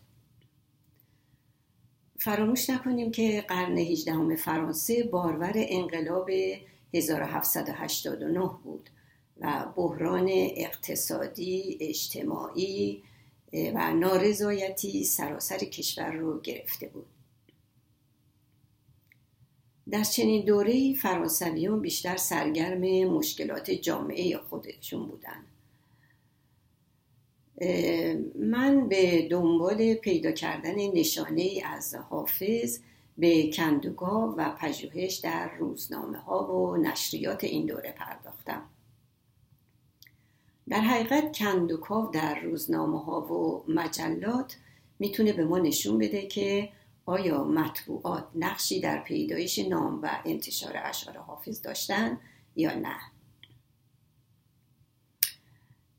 فراموش 2.20 2.70
نکنیم 2.70 3.12
که 3.12 3.46
قرن 3.48 3.78
18 3.78 4.36
فرانسه 4.36 5.04
بارور 5.04 5.54
انقلاب 5.56 6.30
1789 6.94 8.50
بود 8.64 8.90
و 9.42 9.66
بحران 9.76 10.28
اقتصادی، 10.56 11.78
اجتماعی 11.82 13.04
و 13.54 13.94
نارضایتی 13.94 15.04
سراسر 15.04 15.58
کشور 15.58 16.12
رو 16.12 16.42
گرفته 16.42 16.88
بود. 16.88 17.17
در 19.92 20.04
چنین 20.04 20.46
دوره 20.46 20.94
فرانسویان 20.94 21.82
بیشتر 21.82 22.18
سرگرم 22.18 23.10
مشکلات 23.10 23.72
جامعه 23.72 24.38
خودشون 24.38 25.08
بودن. 25.08 25.44
من 28.40 28.88
به 28.88 29.28
دنبال 29.28 29.94
پیدا 29.94 30.32
کردن 30.32 30.76
نشانه 30.76 31.62
از 31.66 31.96
حافظ 31.96 32.80
به 33.18 33.52
کندوگاه 33.52 34.36
و 34.38 34.56
پژوهش 34.60 35.16
در 35.16 35.58
روزنامه 35.58 36.18
ها 36.18 36.54
و 36.54 36.78
نشریات 36.78 37.44
این 37.44 37.66
دوره 37.66 37.92
پرداختم. 37.98 38.64
در 40.70 40.82
حقیقت 40.82 41.38
کندوکاو 41.38 42.12
در 42.12 42.40
روزنامه 42.40 43.04
ها 43.04 43.22
و 43.34 43.64
مجلات 43.68 44.58
می‌تونه 45.00 45.34
به 45.34 45.46
ما 45.46 45.60
نشون 45.60 45.98
بده 45.98 46.28
که 46.28 46.70
آیا 47.08 47.44
مطبوعات 47.44 48.28
نقشی 48.36 48.80
در 48.80 49.04
پیدایش 49.04 49.60
نام 49.60 50.02
و 50.04 50.10
انتشار 50.26 50.74
اشعار 50.84 51.18
حافظ 51.18 51.62
داشتن 51.62 52.20
یا 52.56 52.76
نه؟ 52.80 52.96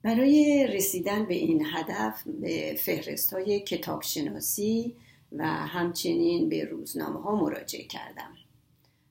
برای 0.03 0.67
رسیدن 0.67 1.27
به 1.27 1.35
این 1.35 1.67
هدف 1.67 2.23
به 2.41 2.77
فهرست 2.79 3.33
های 3.33 3.61
کتابشناسی 3.61 4.97
و 5.33 5.47
همچنین 5.47 6.49
به 6.49 6.65
روزنامه 6.65 7.21
ها 7.21 7.37
مراجعه 7.37 7.85
کردم 7.85 8.37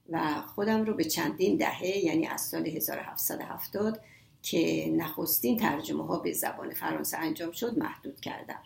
و 0.09 0.41
خودم 0.41 0.85
رو 0.85 0.93
به 0.93 1.03
چندین 1.03 1.57
دهه 1.57 1.97
یعنی 1.97 2.27
از 2.27 2.41
سال 2.41 2.67
1770 2.67 4.01
که 4.41 4.91
نخستین 4.95 5.57
ترجمه 5.57 6.05
ها 6.05 6.19
به 6.19 6.33
زبان 6.33 6.73
فرانسه 6.73 7.17
انجام 7.17 7.51
شد 7.51 7.77
محدود 7.77 8.19
کردم. 8.19 8.63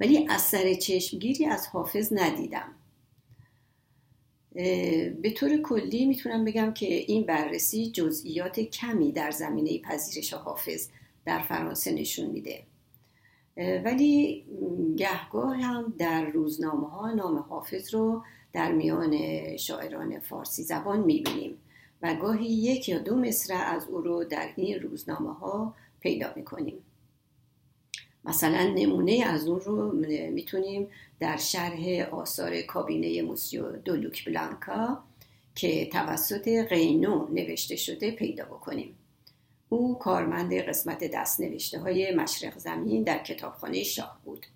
ولی 0.00 0.26
اثر 0.28 0.74
چشمگیری 0.74 1.46
از 1.46 1.66
حافظ 1.66 2.12
ندیدم. 2.12 2.74
به 5.22 5.32
طور 5.36 5.56
کلی 5.56 6.06
می‌تونم 6.06 6.44
بگم 6.44 6.72
که 6.74 6.94
این 6.94 7.26
بررسی 7.26 7.90
جزئیات 7.90 8.60
کمی 8.60 9.12
در 9.12 9.30
زمینه 9.30 9.78
پذیرش 9.78 10.32
حافظ 10.34 10.88
در 11.24 11.42
فرانسه 11.42 11.92
نشون 11.92 12.26
میده. 12.26 12.62
ولی 13.56 14.44
گهگاه 14.96 15.56
هم 15.56 15.94
در 15.98 16.24
روزنامه 16.24 16.90
ها 16.90 17.10
نام 17.10 17.38
حافظ 17.38 17.94
رو 17.94 18.22
در 18.52 18.72
میان 18.72 19.16
شاعران 19.56 20.20
فارسی 20.20 20.62
زبان 20.62 21.00
می‌بینیم 21.00 21.58
و 22.02 22.14
گاهی 22.14 22.46
یک 22.46 22.88
یا 22.88 22.98
دو 22.98 23.16
مصرع 23.16 23.74
از 23.74 23.88
او 23.88 24.00
رو 24.00 24.24
در 24.24 24.48
این 24.56 24.80
روزنامه 24.80 25.34
ها 25.34 25.74
پیدا 26.00 26.32
می‌کنیم. 26.36 26.78
مثلا 28.24 28.64
نمونه 28.64 29.22
از 29.26 29.48
اون 29.48 29.60
رو 29.60 29.92
می‌تونیم 30.30 30.88
در 31.20 31.36
شرح 31.36 32.08
آثار 32.14 32.60
کابینه 32.60 33.22
موسیو 33.22 33.72
دولوک 33.72 34.24
بلانکا 34.24 35.04
که 35.54 35.86
توسط 35.86 36.48
قینو 36.48 37.28
نوشته 37.28 37.76
شده 37.76 38.10
پیدا 38.10 38.44
بکنیم. 38.44 38.94
او 39.68 39.98
کارمند 39.98 40.54
قسمت 40.54 41.10
دست 41.14 41.40
نوشته 41.40 41.78
های 41.78 42.14
مشرق 42.14 42.58
زمین 42.58 43.02
در 43.02 43.18
کتابخانه 43.18 43.82
شاه 43.82 44.20
بود. 44.24 44.46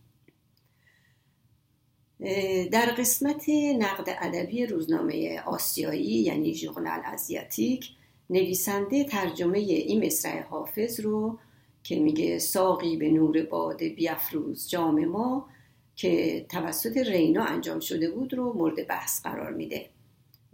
در 2.72 2.94
قسمت 2.98 3.48
نقد 3.78 4.16
ادبی 4.20 4.66
روزنامه 4.66 5.40
آسیایی 5.40 6.04
یعنی 6.04 6.54
ژورنال 6.54 7.00
ازیاتیک 7.04 7.90
نویسنده 8.30 9.04
ترجمه 9.04 9.58
این 9.58 10.06
مصرع 10.06 10.42
حافظ 10.42 11.00
رو 11.00 11.38
که 11.84 12.00
میگه 12.00 12.38
ساقی 12.38 12.96
به 12.96 13.10
نور 13.10 13.42
باد 13.42 13.82
بیافروز 13.82 14.68
جام 14.68 15.04
ما 15.04 15.48
که 15.96 16.46
توسط 16.48 16.96
رینا 16.96 17.44
انجام 17.44 17.80
شده 17.80 18.10
بود 18.10 18.34
رو 18.34 18.52
مورد 18.52 18.86
بحث 18.86 19.22
قرار 19.22 19.52
میده. 19.52 19.90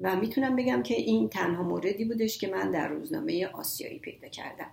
و 0.00 0.16
می‌تونم 0.16 0.56
بگم 0.56 0.82
که 0.82 0.94
این 0.94 1.28
تنها 1.28 1.62
موردی 1.62 2.04
بودش 2.04 2.38
که 2.38 2.48
من 2.48 2.70
در 2.70 2.88
روزنامه 2.88 3.46
آسیایی 3.46 3.98
پیدا 3.98 4.28
کردم. 4.28 4.70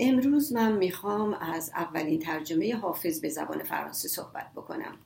امروز 0.00 0.52
من 0.52 0.76
می‌خوام 0.76 1.34
از 1.34 1.70
اولین 1.74 2.18
ترجمه 2.18 2.74
حافظ 2.74 3.20
به 3.20 3.28
زبان 3.28 3.62
فرانسه 3.62 4.08
صحبت 4.08 4.52
بکنم. 4.56 4.96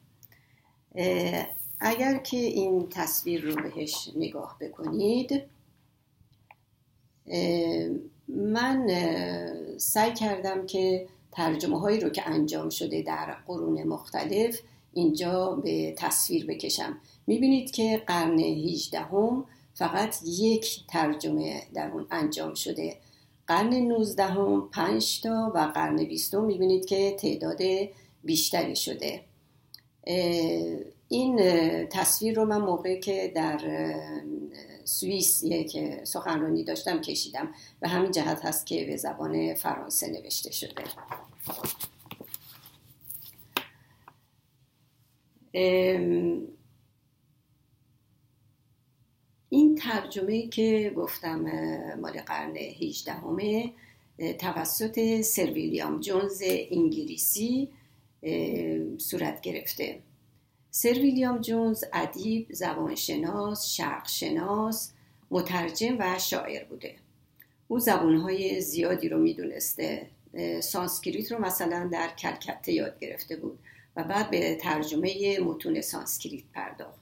اگر 1.81 2.19
که 2.19 2.37
این 2.37 2.89
تصویر 2.89 3.41
رو 3.41 3.63
بهش 3.63 4.11
نگاه 4.17 4.57
بکنید 4.61 5.43
من 8.29 8.89
سعی 9.79 10.13
کردم 10.13 10.67
که 10.67 11.07
ترجمه 11.33 11.81
هایی 11.81 12.01
رو 12.01 12.09
که 12.09 12.29
انجام 12.29 12.71
شده 12.71 13.03
در 13.03 13.37
قرون 13.47 13.83
مختلف 13.83 14.61
اینجا 14.93 15.51
به 15.51 15.95
تصویر 15.99 16.47
بکشم. 16.47 16.99
می‌بینید 17.27 17.71
که 17.71 18.03
قرن 18.07 18.39
18 18.39 19.01
هم 19.01 19.45
فقط 19.75 20.17
یک 20.27 20.87
ترجمه 20.89 21.63
در 21.75 21.91
اون 21.91 22.07
انجام 22.11 22.55
شده. 22.55 22.97
قرن 23.47 23.75
19 23.75 24.25
هم 24.25 24.69
5 24.73 25.21
تا 25.21 25.53
و 25.55 25.59
قرن 25.75 25.97
20 25.97 26.35
می‌بینید 26.35 26.85
که 26.85 27.17
تعداد 27.19 27.59
بیشتری 28.25 28.77
شده. 28.77 29.21
این 31.09 31.37
تصویر 31.91 32.35
رو 32.37 32.45
من 32.45 32.61
موقعی 32.61 33.01
که 33.01 33.33
در 33.35 33.61
سوئیس 34.85 35.43
یک 35.43 36.05
سخنرانی 36.05 36.65
داشتم 36.65 37.01
کشیدم. 37.01 37.55
و 37.83 37.89
همین 37.89 38.11
جهت 38.11 38.45
هست 38.45 38.67
که 38.67 38.85
به 38.85 38.97
زبان 38.97 39.55
فرانسه 39.55 40.11
نوشته 40.11 40.53
شده. 40.53 40.85
این 49.49 49.75
ترجمه 49.75 50.47
که 50.49 50.93
گفتم 50.97 51.41
مال 52.01 52.21
قرن 52.21 52.57
18 52.57 53.13
همه 53.13 53.73
توسط 54.39 55.21
سر 55.21 55.51
ویلیام 55.51 56.01
جونز 56.01 56.43
انگلیسی 56.47 57.69
صورت 58.99 59.41
گرفته. 59.41 60.01
سر 60.75 60.93
ویلیام 60.93 61.39
جونز 61.39 61.85
ادیب 61.93 62.47
زبانشناس 62.53 63.67
شرقشناس 63.75 64.93
مترجم 65.31 65.97
و 65.99 66.19
شاعر 66.19 66.65
بوده. 66.65 66.95
او 67.69 67.79
زبانهای 67.79 68.61
زیادی 68.61 69.09
رو 69.09 69.19
می‌دونسته. 69.19 70.07
سانسکریت 70.61 71.33
رو 71.33 71.39
مثلا 71.39 71.89
در 71.93 72.09
کلکته 72.09 72.73
یاد 72.73 72.99
گرفته 73.01 73.37
بود 73.37 73.59
و 73.97 74.05
بعد 74.05 74.31
به 74.31 74.55
ترجمه 74.55 75.41
متون 75.41 75.81
سانسکریت 75.81 76.45
پرداخت. 76.55 77.01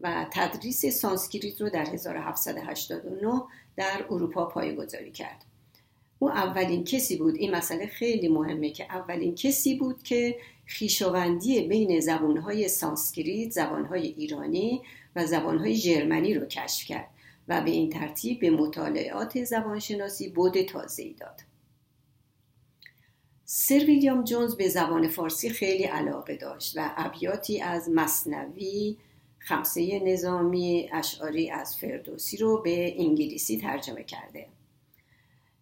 و 0.00 0.26
تدریس 0.32 0.86
سانسکریت 0.86 1.60
رو 1.60 1.70
در 1.70 1.86
1789 1.86 3.42
در 3.76 4.04
اروپا 4.10 4.46
پایه‌گذاری 4.46 5.10
کرد. 5.10 5.44
او 6.18 6.30
اولین 6.30 6.84
کسی 6.84 7.16
بود. 7.16 7.34
این 7.34 7.54
مسئله 7.54 7.86
خیلی 7.86 8.28
مهمه 8.28 8.70
که 8.70 8.84
اولین 8.84 9.34
کسی 9.34 9.74
بود 9.74 10.02
که 10.02 10.36
خویشاوندی 10.70 11.60
بین 11.60 12.00
زبانهای 12.00 12.68
سانسکریت 12.68 13.50
زبانهای 13.50 14.06
ایرانی 14.06 14.82
و 15.16 15.26
زبانهای 15.26 15.76
ژرمنی 15.76 16.34
رو 16.34 16.46
کشف 16.46 16.86
کرد 16.86 17.08
و 17.48 17.60
به 17.60 17.70
این 17.70 17.90
ترتیب 17.90 18.40
به 18.40 18.50
مطالعات 18.50 19.44
زبانشناسی 19.44 20.28
بعد 20.28 20.62
تازه‌ای 20.62 21.14
داد. 21.14 21.40
سر 23.44 23.78
ویلیام 23.78 24.24
جونز 24.24 24.56
به 24.56 24.68
زبان 24.68 25.08
فارسی 25.08 25.50
خیلی 25.50 25.84
علاقه 25.84 26.36
داشت 26.36 26.72
و 26.76 26.90
ابیاتی 26.96 27.60
از 27.60 27.88
مثنوی 27.94 28.96
خمسه 29.38 30.00
نظامی 30.04 30.90
اشعاری 30.92 31.50
از 31.50 31.76
فردوسی 31.76 32.36
رو 32.36 32.62
به 32.62 33.00
انگلیسی 33.00 33.58
ترجمه 33.58 34.04
کرده. 34.04 34.46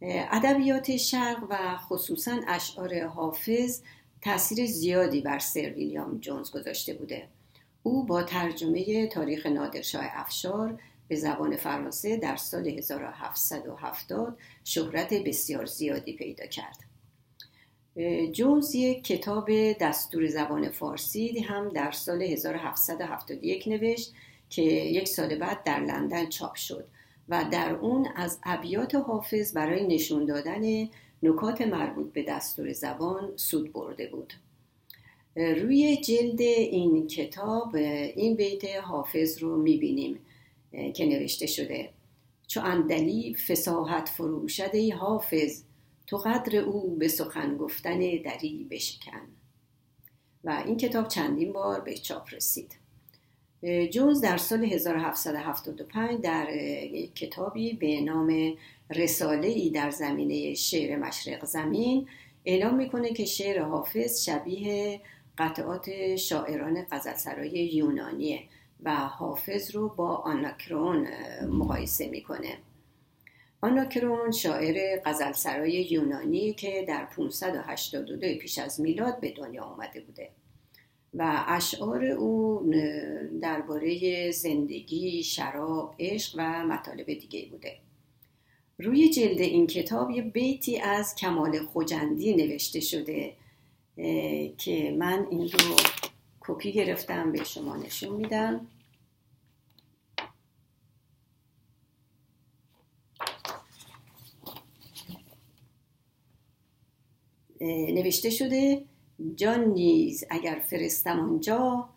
ادبیات 0.02 0.96
شرق 0.96 1.46
و 1.50 1.76
خصوصا 1.76 2.40
اشعار 2.48 3.06
حافظ 3.06 3.82
تاثیر 4.22 4.66
زیادی 4.66 5.20
بر 5.20 5.38
سر 5.38 5.60
ویلیام 5.60 6.18
جونز 6.18 6.50
گذاشته 6.50 6.94
بوده. 6.94 7.28
او 7.82 8.06
با 8.06 8.22
ترجمه 8.22 9.06
تاریخ 9.06 9.46
نادرشاه 9.46 10.04
افشار 10.12 10.80
به 11.08 11.16
زبان 11.16 11.56
فرانسه 11.56 12.16
در 12.16 12.36
سال 12.36 12.68
1770 12.68 14.38
شهرت 14.64 15.14
بسیار 15.14 15.66
زیادی 15.66 16.12
پیدا 16.12 16.46
کرد. 16.46 16.88
جونز 18.32 18.74
یک 18.74 19.04
کتاب 19.04 19.50
دستور 19.72 20.26
زبان 20.26 20.70
فارسی 20.70 21.40
هم 21.40 21.68
در 21.68 21.90
سال 21.90 22.22
1771 22.22 23.68
نوشت 23.68 24.12
که 24.50 24.62
یک 24.62 25.08
سال 25.08 25.38
بعد 25.38 25.64
در 25.64 25.80
لندن 25.80 26.28
چاپ 26.28 26.54
شد 26.54 26.84
و 27.28 27.44
در 27.52 27.74
اون 27.74 28.08
از 28.16 28.38
ابیات 28.42 28.94
حافظ 28.94 29.56
برای 29.56 29.86
نشون 29.86 30.24
دادن 30.24 30.88
نکات 31.22 31.60
مربوط 31.60 32.12
به 32.12 32.22
دستور 32.22 32.72
زبان 32.72 33.32
سود 33.36 33.72
برده 33.72 34.06
بود. 34.06 34.32
روی 35.36 35.96
جلد 35.96 36.40
این 36.40 37.06
کتاب 37.06 37.76
این 38.16 38.36
بیت 38.36 38.64
حافظ 38.76 39.38
رو 39.42 39.62
می‌بینیم 39.62 40.18
که 40.94 41.06
نوشته 41.06 41.46
شده. 41.46 41.90
چو 42.46 42.60
اندلی 42.64 43.34
فساحت 43.34 44.08
فروشده 44.08 44.94
حافظ 44.94 45.62
تو 46.06 46.16
قدر 46.16 46.56
او 46.56 46.96
به 46.96 47.08
سخن 47.08 47.56
گفتن 47.56 47.98
دری 47.98 48.66
بشکن. 48.70 49.20
و 50.44 50.62
این 50.66 50.76
کتاب 50.76 51.08
چندین 51.08 51.52
بار 51.52 51.80
به 51.80 51.94
چاپ 51.94 52.34
رسید. 52.34 52.76
جونز 53.90 54.20
در 54.20 54.36
سال 54.36 54.64
1775 54.64 56.20
در 56.20 56.46
کتابی 57.14 57.72
به 57.72 58.00
نام 58.00 58.54
رساله 58.90 59.48
ای 59.48 59.70
در 59.70 59.90
زمینه 59.90 60.54
شعر 60.54 60.96
مشرق 60.96 61.44
زمین 61.44 62.08
اعلام 62.44 62.74
می‌کنه 62.74 63.12
که 63.12 63.24
شعر 63.24 63.62
حافظ 63.62 64.24
شبیه 64.24 65.00
قطعات 65.38 66.16
شاعران 66.16 66.86
غزلسرای 66.90 67.50
یونانیه 67.50 68.40
و 68.82 68.94
حافظ 68.94 69.76
رو 69.76 69.88
با 69.88 70.16
آناکرون 70.16 71.08
مقایسه 71.48 72.08
می‌کنه. 72.08 72.58
آناکرون 73.60 74.30
شاعر 74.30 75.00
غزلسرای 75.04 75.72
یونانی 75.72 76.52
که 76.52 76.84
در 76.88 77.04
582 77.04 78.38
پیش 78.40 78.58
از 78.58 78.80
میلاد 78.80 79.20
به 79.20 79.30
دنیا 79.30 79.62
آمده 79.62 80.00
بوده 80.00 80.30
و 81.14 81.44
اشعار 81.46 82.04
او 82.04 82.72
درباره 83.42 84.30
زندگی، 84.30 85.22
شراب، 85.22 85.94
عشق 85.98 86.34
و 86.38 86.66
مطالب 86.66 87.06
دیگه 87.06 87.48
بوده. 87.50 87.87
روی 88.78 89.08
جلد 89.10 89.40
این 89.40 89.66
کتاب 89.66 90.10
یه 90.10 90.22
بیتی 90.22 90.78
از 90.78 91.14
کمال 91.14 91.62
خوجندی 91.62 92.34
نوشته 92.34 92.80
شده 92.80 93.36
که 94.58 94.96
من 94.98 95.26
این 95.30 95.48
رو 95.48 95.76
کپی 96.40 96.72
گرفتم 96.72 97.32
به 97.32 97.44
شما 97.44 97.76
نشون 97.76 98.16
میدم. 98.16 98.66
نوشته 107.60 108.30
شده 108.30 108.84
جان 109.36 109.64
نیز 109.64 110.24
اگر 110.30 110.62
فرستم 110.70 111.20
آنجا 111.20 111.88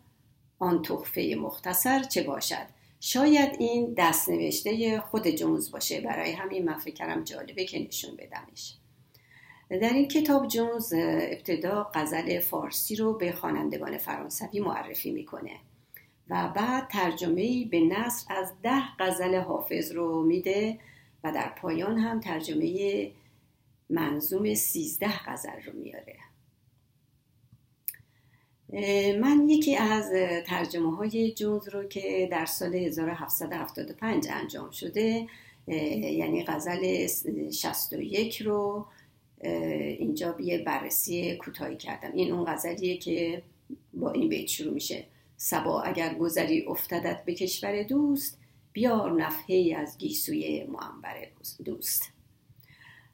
آن 0.58 0.82
تحفه 0.82 1.36
مختصر 1.38 2.02
چه 2.02 2.22
باشد؟ 2.22 2.81
شاید 3.04 3.56
این 3.58 3.94
دست 3.96 4.28
نوشته 4.28 5.00
خود 5.00 5.28
جونز 5.28 5.70
باشه. 5.70 6.00
برای 6.00 6.32
همین 6.32 6.64
من 6.64 6.78
فکرم 6.78 7.24
جالبه 7.24 7.64
که 7.64 7.78
نشون 7.78 8.16
بدمش 8.16 8.74
در 9.70 9.92
این 9.92 10.08
کتاب 10.08 10.48
جونز 10.48 10.92
ابتدا 10.96 11.90
غزل 11.94 12.40
فارسی 12.40 12.96
رو 12.96 13.12
به 13.12 13.32
خوانندگان 13.32 13.98
فرانسوی 13.98 14.60
معرفی 14.60 15.10
می‌کنه 15.10 15.50
و 16.28 16.52
بعد 16.56 16.88
ترجمه 16.88 17.64
به 17.64 17.80
نصر 17.80 18.34
از 18.34 18.52
ده 18.62 18.82
غزل 18.98 19.34
حافظ 19.34 19.92
رو 19.92 20.22
میده 20.22 20.78
و 21.24 21.32
در 21.32 21.48
پایان 21.48 21.98
هم 21.98 22.20
ترجمه 22.20 23.10
منظوم 23.90 24.54
سیزده 24.54 25.18
غزل 25.26 25.62
رو 25.66 25.72
میاره. 25.72 26.16
من 29.20 29.48
یکی 29.48 29.76
از 29.76 30.10
ترجمه 30.46 30.96
های 30.96 31.32
جونز 31.32 31.68
رو 31.68 31.84
که 31.84 32.28
در 32.30 32.46
سال 32.46 32.74
1775 32.74 34.28
انجام 34.30 34.70
شده 34.70 35.26
یعنی 35.66 36.44
غزل 36.44 37.06
61 37.50 38.42
رو 38.42 38.86
اینجا 39.98 40.36
یه 40.40 40.58
بررسی 40.58 41.36
کوتاهی 41.36 41.76
کردم. 41.76 42.12
این 42.14 42.32
اون 42.32 42.44
غزلیه 42.44 42.96
که 42.96 43.42
با 43.94 44.10
این 44.10 44.28
بیت 44.28 44.48
شروع 44.48 44.74
میشه. 44.74 45.04
سبا 45.36 45.82
اگر 45.82 46.14
گذری 46.14 46.64
افتدت 46.66 47.24
به 47.24 47.34
کشور 47.34 47.82
دوست 47.82 48.38
بیار 48.72 49.22
نفحه 49.22 49.74
از 49.78 49.98
گیسوی 49.98 50.64
معنبر 50.64 51.26
دوست. 51.64 52.12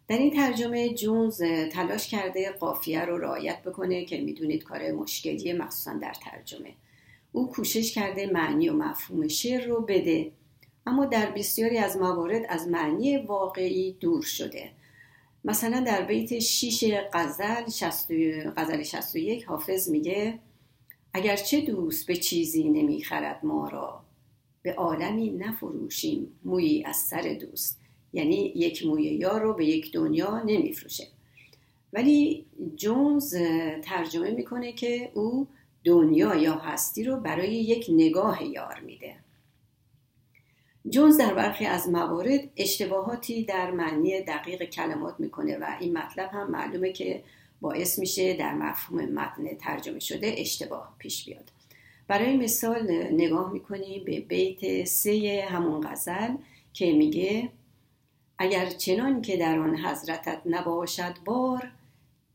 در 0.08 0.18
این 0.18 0.30
ترجمه 0.30 0.94
جونز 0.94 1.42
تلاش 1.72 2.08
کرده 2.08 2.50
قافیه 2.50 3.04
رو 3.04 3.18
رعایت 3.18 3.62
بکنه 3.62 4.04
که 4.04 4.20
می‌دونید 4.20 4.62
کار 4.62 4.92
مشکلیه 4.92 5.54
مخصوصا 5.54 5.94
در 5.94 6.12
ترجمه. 6.12 6.74
او 7.32 7.50
کوشش 7.50 7.92
کرده 7.94 8.26
معنی 8.26 8.68
و 8.68 8.72
مفهوم 8.72 9.28
شعر 9.28 9.66
رو 9.66 9.80
بده 9.80 10.32
اما 10.86 11.06
در 11.06 11.30
بسیاری 11.30 11.78
از 11.78 11.96
موارد 11.96 12.42
از 12.48 12.68
معنی 12.68 13.16
واقعی 13.16 13.92
دور 13.92 14.22
شده. 14.22 14.70
مثلا 15.44 15.80
در 15.80 16.02
بیت 16.02 16.38
شیش 16.38 16.84
غزل 17.12 17.64
غزل 18.56 18.82
61 18.82 19.44
حافظ 19.44 19.88
میگه 19.88 20.38
اگرچه 21.14 21.60
دوست 21.60 22.06
به 22.06 22.16
چیزی 22.16 22.68
نمی‌خرد 22.68 23.40
ما 23.44 23.68
را 23.68 24.04
به 24.62 24.74
عالمی 24.74 25.30
نفروشیم 25.30 26.40
مویی 26.44 26.84
از 26.84 26.96
سر 26.96 27.38
دوست. 27.40 27.87
یعنی 28.12 28.52
یک 28.56 28.86
موی 28.86 29.02
یار 29.02 29.40
رو 29.40 29.54
به 29.54 29.64
یک 29.64 29.92
دنیا 29.92 30.42
نمیفروشه. 30.42 31.06
ولی 31.92 32.46
جونز 32.76 33.34
ترجمه 33.82 34.30
می‌کنه 34.30 34.72
که 34.72 35.10
او 35.14 35.46
دنیا 35.84 36.34
یا 36.34 36.54
هستی 36.54 37.04
رو 37.04 37.16
برای 37.16 37.54
یک 37.54 37.86
نگاه 37.88 38.44
یار 38.44 38.80
میده. 38.80 39.14
جونز 40.88 41.16
در 41.16 41.34
برخی 41.34 41.66
از 41.66 41.88
موارد 41.88 42.40
اشتباهاتی 42.56 43.44
در 43.44 43.70
معنی 43.70 44.20
دقیق 44.20 44.64
کلمات 44.64 45.14
می‌کنه 45.18 45.58
و 45.58 45.76
این 45.80 45.98
مطلب 45.98 46.30
هم 46.32 46.50
معلومه 46.50 46.92
که 46.92 47.22
باعث 47.60 47.98
میشه 47.98 48.34
در 48.34 48.54
مفهوم 48.54 49.04
متن 49.04 49.54
ترجمه 49.60 49.98
شده 49.98 50.34
اشتباه 50.38 50.94
پیش 50.98 51.24
بیاد. 51.24 51.52
برای 52.08 52.36
مثال 52.36 52.92
نگاه 53.12 53.52
می‌کنیم 53.52 54.04
به 54.04 54.20
بیت 54.20 54.84
سه 54.84 55.46
همون 55.48 55.80
غزل 55.80 56.34
که 56.72 56.92
میگه 56.92 57.48
اگر 58.38 58.66
چنان 58.66 59.22
که 59.22 59.36
در 59.36 59.58
آن 59.58 59.76
حضرتت 59.76 60.42
نباشد 60.46 61.14
بار 61.24 61.70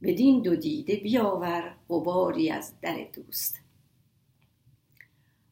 بدین 0.03 0.41
دو 0.41 0.55
دیده 0.55 0.95
بیاور 0.95 1.75
غباری 1.89 2.49
از 2.49 2.73
در 2.81 3.07
دوست. 3.13 3.59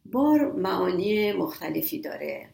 بار 0.06 0.52
معانی 0.52 1.32
مختلفی 1.32 2.00
داره. 2.00 2.50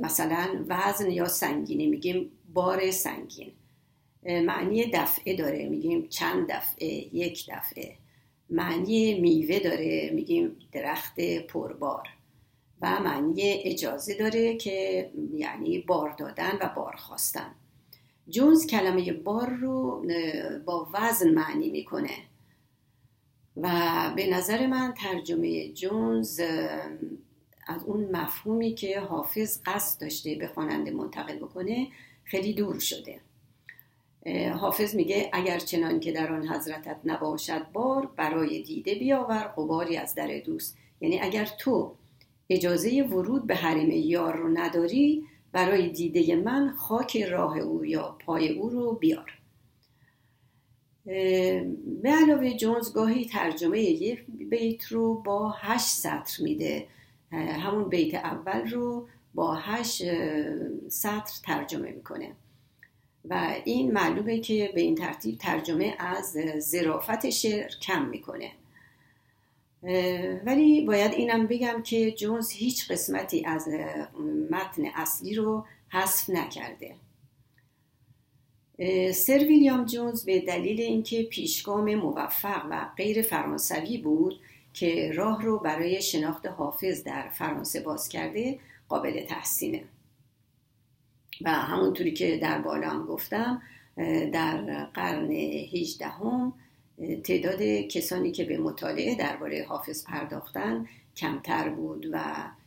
مثلا 0.00 0.64
وزن 0.68 1.10
یا 1.10 1.28
سنگینی 1.28 1.86
میگیم 1.86 2.30
بار 2.54 2.90
سنگین. 2.90 3.52
معنی 4.22 4.90
دفعه 4.90 5.36
داره 5.36 5.68
میگیم 5.68 6.08
چند 6.08 6.50
دفعه 6.50 6.86
یک 7.14 7.50
دفعه. 7.50 7.96
معنی 8.50 9.20
میوه 9.20 9.58
داره 9.58 10.10
میگیم 10.14 10.56
درخت 10.72 11.20
پربار. 11.20 12.08
و 12.82 13.00
معنی 13.00 13.42
اجازه 13.42 14.14
داره 14.14 14.56
که 14.56 15.10
یعنی 15.34 15.78
بار 15.78 16.10
دادن 16.10 16.58
و 16.60 16.72
بار 16.76 16.96
خواستن. 16.96 17.54
جونز 18.28 18.66
کلمه 18.66 19.12
بار 19.12 19.48
رو 19.48 20.06
با 20.64 20.88
وزن 20.94 21.30
معنی 21.30 21.70
می‌کنه. 21.70 22.10
و 23.56 23.70
به 24.16 24.30
نظر 24.30 24.66
من 24.66 24.94
ترجمه 24.94 25.68
جونز 25.72 26.40
از 27.66 27.84
اون 27.84 28.16
مفهومی 28.16 28.74
که 28.74 29.00
حافظ 29.00 29.60
قصد 29.66 30.00
داشته 30.00 30.34
به 30.34 30.46
خواننده 30.46 30.90
منتقل 30.90 31.36
بکنه 31.36 31.88
خیلی 32.24 32.52
دور 32.52 32.78
شده. 32.78 33.20
حافظ 34.52 34.94
میگه 34.94 35.30
اگر 35.32 35.58
چنان 35.58 36.00
که 36.00 36.12
در 36.12 36.32
آن 36.32 36.48
حضرتت 36.48 36.96
نباشد 37.04 37.66
بار 37.72 38.06
برای 38.16 38.62
دیده 38.62 38.94
بیاور 38.94 39.42
قباری 39.56 39.96
از 39.96 40.14
در 40.14 40.38
دوست. 40.38 40.78
یعنی 41.00 41.20
اگر 41.20 41.48
تو 41.58 41.94
اجازه 42.50 43.02
ورود 43.02 43.46
به 43.46 43.54
حریم 43.54 43.90
یار 43.90 44.36
رو 44.36 44.48
نداری 44.48 45.24
برای 45.52 45.88
دیده 45.88 46.36
من 46.36 46.72
خاک 46.72 47.22
راه 47.22 47.58
او 47.58 47.84
یا 47.84 48.16
پای 48.26 48.48
او 48.48 48.70
رو 48.70 48.92
بیار. 48.92 49.38
به 52.02 52.10
علاوه 52.10 52.54
جونز 52.54 52.92
گاهی 52.92 53.24
ترجمه 53.24 53.80
یک 53.80 54.24
بیت 54.26 54.84
رو 54.84 55.14
با 55.14 55.50
هشت 55.50 55.86
سطر 55.86 56.42
میده. 56.42 56.86
همون 57.32 57.88
بیت 57.88 58.14
اول 58.14 58.70
رو 58.70 59.08
با 59.34 59.54
هشت 59.54 60.02
سطر 60.88 61.32
ترجمه 61.44 61.90
می‌کنه. 61.90 62.32
و 63.24 63.54
این 63.64 63.92
معلومه 63.92 64.40
که 64.40 64.70
به 64.74 64.80
این 64.80 64.94
ترتیب 64.94 65.38
ترجمه 65.38 65.96
از 65.98 66.36
زرافت 66.58 67.30
شعر 67.30 67.70
کم 67.82 68.08
می‌کنه. 68.08 68.50
ولی 70.44 70.84
باید 70.86 71.12
اینم 71.12 71.46
بگم 71.46 71.82
که 71.82 72.12
جونز 72.12 72.50
هیچ 72.50 72.90
قسمتی 72.90 73.44
از 73.44 73.68
متن 74.50 74.84
اصلی 74.94 75.34
رو 75.34 75.64
حذف 75.88 76.30
نکرده. 76.30 76.94
سر 79.12 79.38
ویلیام 79.38 79.84
جونز 79.84 80.24
به 80.24 80.40
دلیل 80.40 80.80
اینکه 80.80 81.22
پیشگام 81.22 81.94
موفق 81.94 82.66
و 82.70 82.86
غیر 82.96 83.22
فرانسوی 83.22 83.98
بود 83.98 84.40
که 84.72 85.12
راه 85.14 85.42
رو 85.42 85.58
برای 85.58 86.02
شناخت 86.02 86.46
حافظ 86.46 87.04
در 87.04 87.28
فرانسه 87.28 87.80
باز 87.80 88.08
کرده 88.08 88.58
قابل 88.88 89.24
تحسینه. 89.24 89.84
و 91.40 91.50
همونطوری 91.50 92.12
که 92.12 92.36
در 92.36 92.60
بالا 92.60 92.88
هم 92.90 93.06
گفتم 93.06 93.62
در 94.32 94.84
قرن 94.84 95.30
18 95.30 96.06
هم 96.06 96.52
تعداد 97.24 97.62
کسانی 97.62 98.32
که 98.32 98.44
به 98.44 98.58
مطالعه 98.58 99.14
درباره 99.14 99.66
حافظ 99.68 100.04
پرداختن 100.04 100.86
کمتر 101.16 101.68
بود 101.68 102.06
و 102.12 102.20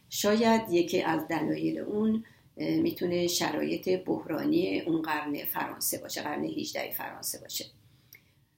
شاید 0.10 0.62
یکی 0.72 1.02
از 1.02 1.28
دلایل 1.28 1.80
اون 1.80 2.24
می‌تونه 2.58 3.28
شرایط 3.28 3.90
بحرانی 4.06 4.80
اون 4.80 5.02
قرن 5.02 5.46
فرانسه 5.46 5.98
باشه 5.98 6.22
قرن 6.22 6.44
18 6.44 6.92
فرانسه 6.92 7.40
باشه. 7.40 7.66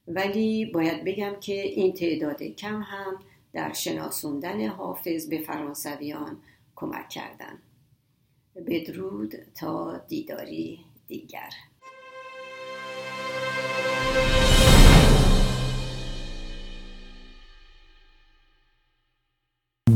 ولی 0.08 0.64
باید 0.64 1.04
بگم 1.04 1.36
که 1.40 1.60
این 1.62 1.92
تعداد 1.92 2.42
کم 2.42 2.82
هم 2.82 3.18
در 3.52 3.72
شناسوندن 3.72 4.66
حافظ 4.66 5.28
به 5.28 5.38
فرانسویان 5.38 6.38
کمک 6.76 7.08
کردن. 7.08 7.58
بدرود 8.66 9.34
تا 9.54 9.98
دیداری 10.08 10.80
دیگر. 11.06 11.50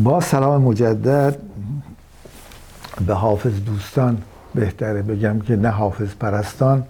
با 0.04 0.20
سلام 0.20 0.62
مجدد 0.62 1.36
به 3.06 3.14
حافظ 3.14 3.52
دوستان 3.66 4.18
بهتره 4.54 5.02
بگم 5.02 5.40
که 5.40 5.56
نه 5.56 5.68
حافظ 5.68 6.14
پرستان. 6.14 6.82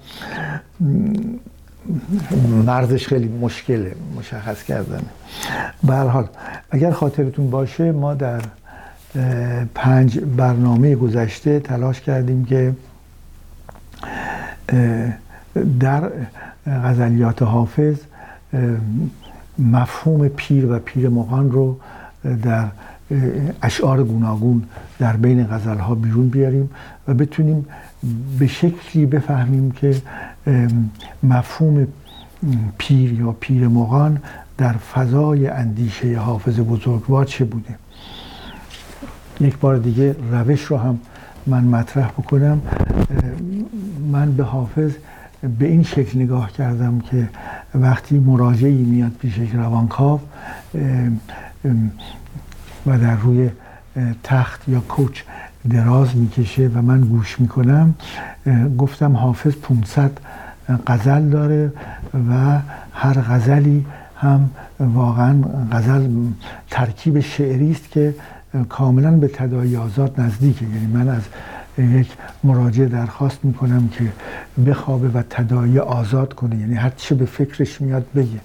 مرزش 2.66 3.06
خیلی 3.06 3.28
مشکله 3.28 3.94
مشخص 4.18 4.62
کردن. 4.62 5.02
به 5.82 5.94
حال 5.94 6.28
اگر 6.70 6.90
خاطرتون 6.90 7.50
باشه 7.50 7.92
ما 7.92 8.14
در 8.14 8.40
پنج 9.74 10.18
برنامه 10.18 10.96
گذشته 10.96 11.60
تلاش 11.60 12.00
کردیم 12.00 12.44
که 12.44 12.74
در 15.80 16.10
غزلیات 16.66 17.42
حافظ 17.42 17.96
مفهوم 19.58 20.28
پیر 20.28 20.72
و 20.72 20.78
پیر 20.78 21.08
مغان 21.08 21.50
رو 21.50 21.78
در 22.42 22.68
اشعار 23.62 24.04
گوناگون 24.04 24.62
در 24.98 25.16
بین 25.16 25.46
غزل 25.46 25.78
ها 25.78 25.94
بیرون 25.94 26.28
بیاریم 26.28 26.70
و 27.08 27.14
بتونیم 27.14 27.66
به 28.38 28.46
شکلی 28.46 29.06
بفهمیم 29.06 29.70
که 29.70 30.02
مفهوم 31.22 31.86
پیر 32.78 33.12
یا 33.12 33.36
پیر 33.40 33.68
مغان 33.68 34.18
در 34.58 34.72
فضای 34.72 35.46
اندیشه 35.46 36.18
حافظ 36.18 36.60
بزرگوار 36.60 37.24
چه 37.24 37.44
بوده. 37.44 37.74
یک 39.40 39.58
بار 39.58 39.76
دیگه 39.76 40.16
روش 40.32 40.64
رو 40.64 40.76
هم 40.76 40.98
من 41.46 41.64
مطرح 41.64 42.08
بکنم. 42.08 42.62
من 44.12 44.32
به 44.32 44.44
حافظ 44.44 44.92
به 45.58 45.66
این 45.66 45.82
شکل 45.82 46.18
نگاه 46.18 46.52
کردم 46.52 47.00
که 47.00 47.28
وقتی 47.74 48.18
مراجعی 48.18 48.84
میاد 48.84 49.12
پیش 49.12 49.38
روانکاو 49.38 50.20
و 52.86 52.98
در 52.98 53.16
روی 53.16 53.50
تخت 54.22 54.68
یا 54.68 54.80
کوچ 54.80 55.22
دراز 55.70 56.16
می‌کشه 56.16 56.70
و 56.74 56.82
من 56.82 57.00
گوش 57.00 57.40
می‌کنم. 57.40 57.94
گفتم 58.78 59.16
حافظ 59.16 59.52
500 59.52 60.10
غزل 60.86 61.28
داره 61.28 61.72
و 62.30 62.58
هر 62.92 63.14
غزلی 63.20 63.86
هم 64.16 64.50
واقعا 64.80 65.34
غزل 65.72 66.08
ترکیب 66.70 67.20
شعری 67.20 67.70
است 67.70 67.90
که 67.90 68.14
کاملا 68.68 69.10
به 69.10 69.28
تدایی 69.28 69.76
آزاد 69.76 70.20
نزدیکه. 70.20 70.64
یعنی 70.64 70.86
من 70.86 71.08
از 71.08 71.22
یک 71.78 72.12
مراجع 72.44 72.84
درخواست 72.84 73.44
می‌کنم 73.44 73.88
که 73.88 74.12
بخوابه 74.70 75.08
و 75.08 75.22
تدایی 75.30 75.78
آزاد 75.78 76.32
کنه. 76.34 76.56
یعنی 76.56 76.74
هر 76.74 76.92
چه 76.96 77.14
به 77.14 77.24
فکرش 77.24 77.80
میاد 77.80 78.06
بگه. 78.14 78.40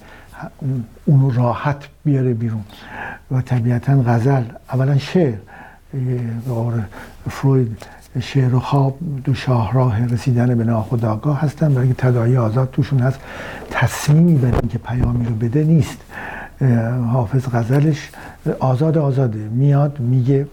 اونو 1.04 1.30
راحت 1.30 1.84
بیاره 2.04 2.34
بیرون. 2.34 2.64
و 3.30 3.40
طبیعتا 3.40 4.02
غزل 4.02 4.42
اولا 4.72 4.98
شعر 4.98 5.34
فروید 7.30 7.86
شعر 8.20 8.54
و 8.54 8.60
خواب 8.60 8.98
دو 9.24 9.34
شاهراه 9.34 10.06
رسیدن 10.06 10.54
به 10.54 10.64
ناخودآگاه 10.64 11.40
هستن. 11.40 11.74
برای 11.74 11.94
تدایی 11.98 12.36
آزاد 12.36 12.70
توشون 12.70 12.98
هست. 12.98 13.20
تصمیمی 13.70 14.34
بر 14.34 14.60
که 14.68 14.78
پیامی 14.78 15.24
رو 15.24 15.34
بده 15.34 15.64
نیست. 15.64 15.98
حافظ 17.12 17.48
غزلش 17.48 18.10
آزاد 18.58 18.98
آزاده. 18.98 19.38
میاد 19.38 20.00
میگه 20.00 20.46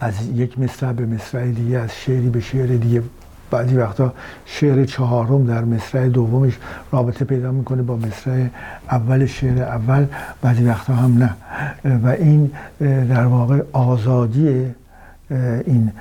از 0.00 0.28
یک 0.28 0.58
مصرع 0.58 0.92
به 0.92 1.06
مصرع 1.06 1.46
دیگه 1.46 1.78
از 1.78 1.90
شعری 1.96 2.28
به 2.28 2.40
شعر 2.40 2.66
دیگه. 2.66 3.02
بعضی 3.50 3.76
وقتا 3.76 4.12
شعر 4.44 4.84
چهارم 4.84 5.46
در 5.46 5.64
مصرع 5.64 6.08
دومش 6.08 6.58
رابطه 6.92 7.24
پیدا 7.24 7.52
می‌کنه 7.52 7.82
با 7.82 7.96
مصرع 7.96 8.46
اول 8.90 9.26
شعر 9.26 9.62
اول 9.62 10.06
بعضی 10.42 10.64
وقتا 10.64 10.94
هم 10.94 11.18
نه. 11.18 11.34
و 12.04 12.08
این 12.08 12.50
در 12.84 13.26
واقع 13.26 13.62
آزادی 13.72 14.66
این 15.66 15.92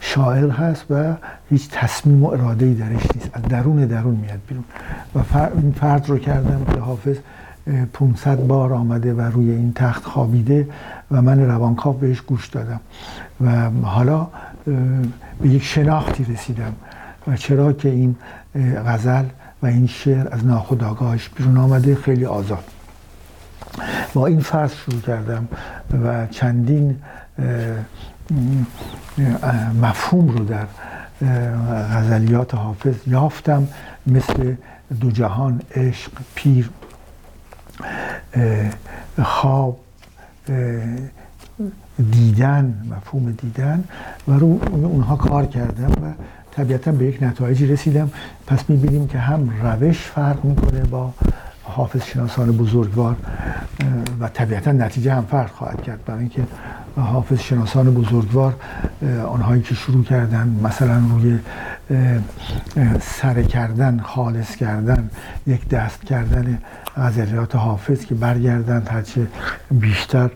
شاعر 0.00 0.50
هست 0.50 0.84
و 0.90 1.14
هیچ 1.50 1.68
تصمیم 1.72 2.24
و 2.24 2.26
اراده 2.26 2.66
ای 2.66 2.74
درش 2.74 3.06
نیست. 3.14 3.30
از 3.32 3.42
درون 3.42 3.86
درون 3.86 4.14
میاد 4.14 4.40
بیرون. 4.48 4.64
و 5.14 5.18
این 5.62 5.72
فرد 5.80 6.08
رو 6.08 6.18
کردم 6.18 6.74
که 6.74 6.80
حافظ 6.80 7.16
500 7.92 8.46
بار 8.46 8.72
آمده 8.72 9.14
و 9.14 9.20
روی 9.20 9.50
این 9.50 9.72
تخت 9.74 10.04
خوابیده 10.04 10.68
و 11.10 11.22
من 11.22 11.46
روانکاو 11.46 11.92
بهش 11.92 12.20
گوش 12.20 12.46
دادم. 12.46 12.80
و 13.40 13.70
حالا 13.82 14.26
به 15.40 15.48
یک 15.48 15.62
شناختی 15.62 16.24
رسیدم 16.24 16.74
و 17.26 17.36
چرا 17.36 17.72
که 17.72 17.88
این 17.88 18.16
غزل 18.86 19.24
و 19.62 19.66
این 19.66 19.86
شعر 19.86 20.28
از 20.34 20.46
ناخودآگاهش 20.46 21.28
بیرون 21.28 21.56
آمده 21.56 21.94
خیلی 21.94 22.24
آزاد. 22.24 22.64
با 24.14 24.26
این 24.26 24.40
فرض 24.40 24.74
شروع 24.74 25.00
کردم 25.00 25.48
و 26.04 26.26
چندین 26.26 26.96
مفهوم 29.82 30.28
رو 30.28 30.44
در 30.44 30.66
غزلیات 31.94 32.54
حافظ 32.54 32.94
یافتم 33.06 33.68
مثل 34.06 34.54
دو 35.00 35.10
جهان 35.10 35.60
عشق 35.74 36.12
پیر 36.34 36.70
خواب 39.22 39.80
دیدن 42.12 42.74
مفهوم 42.90 43.32
دیدن 43.32 43.84
و 44.28 44.32
رو 44.32 44.60
اونها 44.72 45.16
کار 45.16 45.46
کردم 45.46 45.90
و 45.90 46.12
طبیعتا 46.50 46.92
به 46.92 47.04
یک 47.04 47.22
نتایجی 47.22 47.66
رسیدم. 47.66 48.10
پس 48.46 48.70
می‌بینیم 48.70 49.08
که 49.08 49.18
هم 49.18 49.50
روش 49.62 49.98
فرق 49.98 50.44
می‌کنه 50.44 50.80
با 50.80 51.12
حافظ 51.62 52.04
شناسان 52.04 52.52
بزرگوار 52.52 53.16
و 54.20 54.28
طبیعتا 54.28 54.72
نتیجه 54.72 55.14
هم 55.14 55.24
فرق 55.30 55.50
خواهد 55.50 55.82
کرد. 55.82 56.04
برای 56.04 56.20
اینکه 56.20 56.42
حافظ 56.96 57.40
شناسان 57.40 57.94
بزرگوار 57.94 58.54
آنهایی 59.28 59.62
که 59.62 59.74
شروع 59.74 60.04
کردن 60.04 60.60
مثلا 60.62 61.02
روی 61.10 61.38
سر 63.00 63.42
کردن 63.42 64.00
خالص 64.00 64.56
کردن 64.56 65.10
یک 65.46 65.68
دست 65.68 66.04
کردن 66.04 66.58
غزلیات 66.96 67.56
حافظ 67.56 68.04
که 68.04 68.14
برگردن 68.14 68.82
هرچه 68.90 69.26
بیشتر 69.70 70.30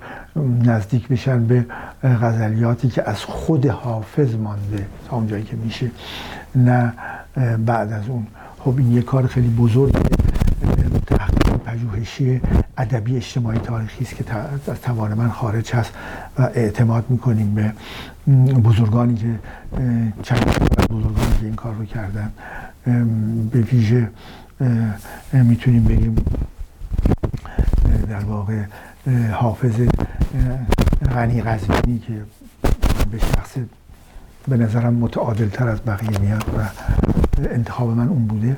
نزدیک 0.65 1.11
میشن 1.11 1.47
به 1.47 1.67
غزلیاتی 2.03 2.89
که 2.89 3.11
از 3.11 3.25
خود 3.25 3.67
حافظ 3.67 4.35
مانده 4.35 4.87
تا 5.09 5.17
اونجایی 5.17 5.45
که 5.45 5.57
میشه 5.57 5.91
نه 6.55 6.93
بعد 7.67 7.93
از 7.93 8.09
اون. 8.09 8.27
خب 8.59 8.75
این 8.79 8.93
یه 8.93 9.03
کار 9.03 9.27
خیلی 9.27 9.49
بزرگه 9.49 10.01
تحقیق 11.07 11.57
پژوهشی 11.57 12.41
ادبی 12.79 13.17
اجتماعی 13.17 13.59
تاریخی 13.59 14.05
است 14.05 14.17
که 14.17 14.25
از 14.73 14.81
توان 14.81 15.15
من 15.15 15.29
خارج 15.31 15.73
هست 15.73 15.93
و 16.39 16.43
اعتماد 16.43 17.05
می‌کنیم 17.09 17.55
به 17.55 17.73
بزرگانی 18.53 19.15
که 19.15 19.39
چند 20.23 20.45
بزرگانی 20.91 21.39
که 21.41 21.45
این 21.45 21.55
کار 21.55 21.75
رو 21.75 21.85
کردن. 21.85 22.33
به 23.51 23.61
ویژه 23.61 24.11
می‌تونیم 25.33 25.85
بگیم 25.85 26.17
در 28.09 28.25
واقع 28.25 28.63
حافظ 29.33 29.75
غنی 31.15 31.43
قزوینی 31.43 31.99
که 31.99 32.13
به 33.11 33.19
شخص 33.19 33.57
به 34.49 34.57
نظرم 34.57 34.95
متعادل 34.95 35.49
تر 35.49 35.69
از 35.69 35.79
بقیه 35.87 36.19
میاد 36.19 36.45
و 36.59 36.63
انتخاب 37.51 37.89
من 37.89 38.09
اون 38.09 38.27
بوده. 38.27 38.57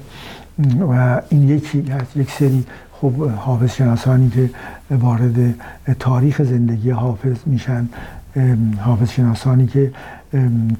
و 0.80 1.22
این 1.28 1.48
یکی 1.48 1.92
از 1.92 2.06
یک 2.16 2.30
سری 2.30 2.66
خب 2.92 3.28
حافظ 3.30 3.74
شناسانی 3.74 4.30
که 4.30 4.50
وارد 4.90 5.54
تاریخ 5.98 6.42
زندگی 6.42 6.90
حافظ 6.90 7.36
میشن. 7.46 7.88
حافظ 8.80 9.10
شناسانی 9.10 9.66
که 9.66 9.92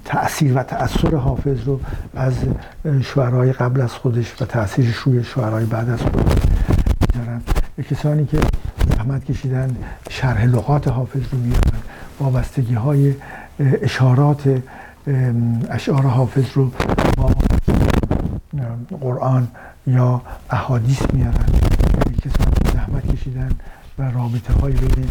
تأثیر 0.05 0.59
و 0.59 0.63
تأثیر 0.63 1.17
حافظ 1.17 1.65
رو 1.65 1.81
از 2.15 2.35
شعرهای 3.03 3.53
قبل 3.53 3.81
از 3.81 3.93
خودش 3.93 4.43
و 4.43 4.45
تأثیرش 4.45 4.95
روی 4.95 5.25
شعرهای 5.25 5.65
بعد 5.65 5.91
از 5.91 6.01
خودش 6.01 6.33
میدارن 7.01 7.43
کسانی 7.91 8.27
که 8.27 8.39
زحمت 8.89 9.25
کشیدن 9.25 9.77
شرح 10.11 10.45
لغات 10.45 10.89
حافظ 10.89 11.23
رو 11.33 11.39
میارن 11.39 11.83
وابستگی 12.21 12.75
های 12.75 13.15
اشارات 13.59 14.63
اشعار 15.71 16.07
حافظ 16.07 16.45
رو 16.55 16.71
با 17.17 17.31
قرآن 19.01 19.49
یا 19.87 20.23
احادیث 20.51 21.03
میارن. 21.13 21.45
کسانی 22.23 22.55
که 22.65 22.71
زحمت 22.73 23.15
کشیدن 23.17 23.51
و 23.99 24.11
رابطه 24.11 24.53
های 24.53 24.73
بین 24.73 25.09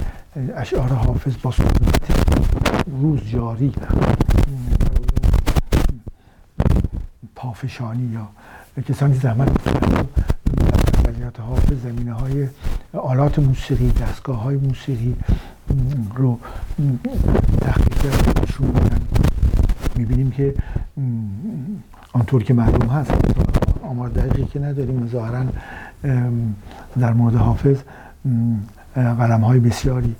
اشعار 0.56 0.90
حافظ 0.90 1.34
با 1.42 1.52
سنت 1.52 2.02
روز 3.02 3.20
جاری 3.30 3.74
پافشانی 7.36 8.14
یا 8.14 8.28
کسانی 8.90 9.14
زحمت 9.14 9.68
کشیدن 9.68 10.08
در 11.34 11.42
حافظ 11.42 11.82
زمینه 11.84 12.14
های 12.14 12.48
آلات 12.94 13.40
موسیقی 13.40 13.92
دستگاه 13.92 14.42
های 14.42 14.56
موسیقی 14.58 15.16
رو 16.16 16.40
تحقیق 17.62 18.44
نشون 18.44 18.68
میدن 18.68 19.02
می‌بینیم 19.96 20.32
که 20.32 20.56
آنطور 22.14 22.44
که 22.44 22.54
معلوم 22.54 22.90
هست 22.90 23.12
آمار 23.84 24.10
دقیقی 24.10 24.46
که 24.46 24.60
نداریم 24.60 25.08
ظاهرا 25.08 25.46
در 27.00 27.14
مورد 27.14 27.36
حافظ 27.36 27.78
قلم 28.96 29.42
های 29.42 29.60
بسیاری 29.60 30.16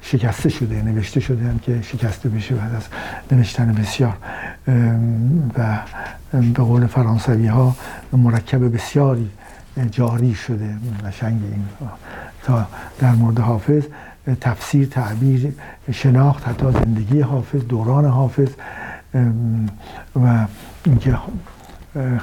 شکسته 0.00 0.48
شده 0.48 0.82
نوشته 0.82 1.20
شده 1.20 1.54
که 1.62 1.82
شکسته 1.82 2.28
بشه 2.28 2.54
بعد 2.54 2.74
از 2.74 2.86
نوشتن 3.32 3.72
بسیار. 3.72 4.16
و 5.58 5.78
به 6.32 6.62
قول 6.62 6.86
فرانسوی 6.86 7.46
ها 7.46 7.76
مرکب 8.12 8.74
بسیاری 8.74 9.30
جاری 9.90 10.34
شده 10.34 10.74
قشنگ 11.06 11.40
این 11.44 11.64
تا 12.42 12.66
در 12.98 13.12
مورد 13.12 13.38
حافظ 13.38 13.82
تفسیر 14.40 14.88
تعبیر 14.88 15.52
شناخت 15.92 16.48
حتی 16.48 16.72
زندگی 16.72 17.20
حافظ 17.20 17.60
دوران 17.60 18.04
حافظ 18.04 18.48
و 20.16 20.46
اینکه 20.84 21.18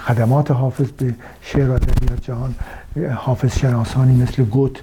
خدمات 0.08 0.52
حافظ 0.52 0.92
به 0.92 1.16
شعر 1.42 1.70
و 1.70 1.74
ادبیات 1.74 2.22
جهان 2.22 2.56
حافظ 3.16 3.60
شناسانی 3.60 4.24
مثل 4.24 4.44
گوت 4.44 4.82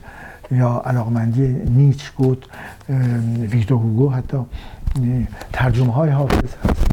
یا 0.51 0.83
علاقمندی 0.87 1.47
نیچ 1.53 2.13
گوت 2.13 2.39
ویکتور 3.41 3.79
هوگو 3.79 4.11
حتی 4.11 4.39
ترجمه 5.53 5.93
های 5.93 6.11
حافظ 6.11 6.55
هست. 6.65 6.87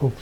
خب 0.00 0.12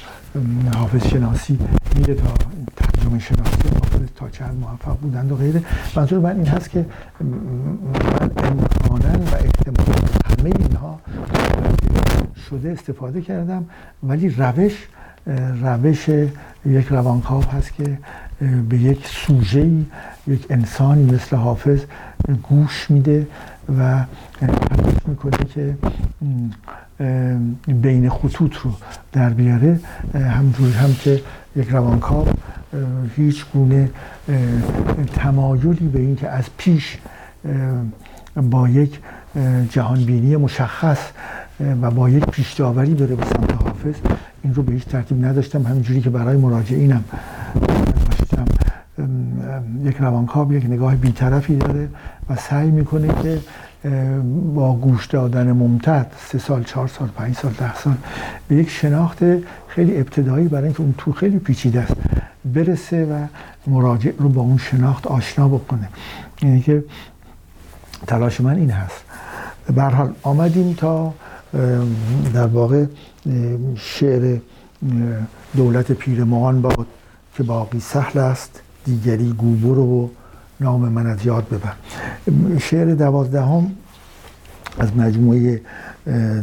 حافظ 0.75 1.07
شناسی 1.07 1.59
میره 1.97 2.15
تا 2.15 2.35
ترجمه 2.77 3.19
شناسی. 3.19 3.89
تا 4.17 4.29
چند 4.29 4.59
موفق 4.61 4.99
بودند 4.99 5.33
و 5.33 5.37
غیره. 5.37 5.63
منظور 5.97 6.19
من 6.19 6.37
این 6.37 6.47
هست 6.47 6.71
که 6.71 6.87
من 7.21 8.31
امکانا 8.37 9.19
و 9.19 9.35
احتمالا 9.35 9.99
همه 10.25 10.53
اینها 10.59 11.01
شده 12.51 12.71
استفاده 12.71 13.21
کردم 13.21 13.65
ولی 14.03 14.29
روش 14.29 14.89
روش 15.63 16.09
یک 16.67 16.87
روانکاو 16.91 17.45
هست 17.45 17.75
که 17.75 17.99
به 18.69 18.79
یک 18.79 19.07
سوژه 19.07 19.71
یک 20.27 20.47
انسانی 20.51 21.13
مثل 21.13 21.37
حافظ 21.37 21.81
گوش 22.43 22.91
میده 22.91 23.27
و 23.79 24.05
تلاش 24.41 24.95
می‌کنه 25.07 25.39
که 25.55 25.75
بین 27.67 28.11
خطوط 28.11 28.57
رو 28.57 28.71
در 29.13 29.31
بیاره. 29.31 29.81
همجور 30.15 30.73
هم 30.73 30.95
که 30.95 31.23
یک 31.57 31.69
روانکاو 31.69 32.29
هیچ 33.17 33.45
گونه 33.53 33.91
تمایلی 35.15 35.89
به 35.89 35.99
اینکه 35.99 36.29
از 36.29 36.45
پیش 36.57 36.99
با 38.37 38.69
یک 38.69 38.99
جهانبینی 39.71 40.37
مشخص 40.37 40.99
و 41.83 41.91
با 41.91 42.09
یک 42.09 42.27
پیش 42.27 42.53
داوری 42.53 42.95
بره 42.95 43.17
به 43.17 43.25
سمت 43.25 43.53
حافظ 43.53 43.95
این 44.43 44.55
رو 44.55 44.63
به 44.63 44.73
هیچ 44.73 44.85
ترتیب 44.85 45.25
نداشتم. 45.25 45.63
همینجوری 45.63 46.01
که 46.01 46.11
برای 46.11 46.37
مراجعینم 46.37 47.05
داشتم 48.11 48.45
یک 49.85 49.97
روانکاو 49.97 50.53
یک 50.53 50.65
نگاه 50.65 50.97
بیطرفی 50.97 51.57
داره 51.57 51.89
و 52.31 52.37
سعی 52.37 52.71
می‌کنه 52.71 53.09
که 53.23 53.39
با 54.55 54.77
گوش 54.77 55.07
دادن 55.07 55.53
ممتد 55.53 56.07
سه 56.29 56.39
سال 56.39 56.65
چهار 56.65 56.89
سال 56.89 57.09
پنج 57.09 57.35
سال 57.35 57.53
ده 57.53 57.75
سال 57.75 57.95
به 58.49 58.57
یک 58.57 58.71
شناخت 58.71 59.19
خیلی 59.69 59.97
ابتدایی 59.97 60.49
برای 60.49 60.65
اینکه 60.65 60.81
اون 60.81 60.95
تو 60.99 61.13
خیلی 61.13 61.39
پیچیده 61.39 61.81
است. 61.81 61.97
برسه 62.53 63.05
و 63.05 63.27
مراجع 63.71 64.13
رو 64.19 64.29
با 64.29 64.43
اون 64.43 64.59
شناخت 64.59 65.07
آشنا 65.07 65.49
بکنه. 65.49 65.89
یعنی 66.43 66.61
که 66.61 66.85
تلاش 68.07 68.41
من 68.41 68.57
این 68.57 68.71
هست. 68.71 69.05
به 69.75 69.83
حال 69.83 70.15
آمدیم 70.23 70.75
تا 70.75 71.15
در 72.35 72.47
واقع 72.47 72.85
شعر 73.77 74.39
دولت 75.57 75.93
پیرمان 75.93 76.63
باد 76.63 76.87
که 77.35 77.43
باقی 77.43 77.81
سهل 77.81 78.19
است 78.19 78.61
دیگری 78.85 79.33
گوبر 79.33 79.79
و 79.79 80.11
نام 80.61 80.89
من 80.89 81.07
از 81.07 81.27
یاد 81.27 81.47
ببر. 81.49 81.73
شعر 82.59 82.95
دوازدهم 82.95 83.71
از 84.79 84.97
مجموعه 84.97 85.61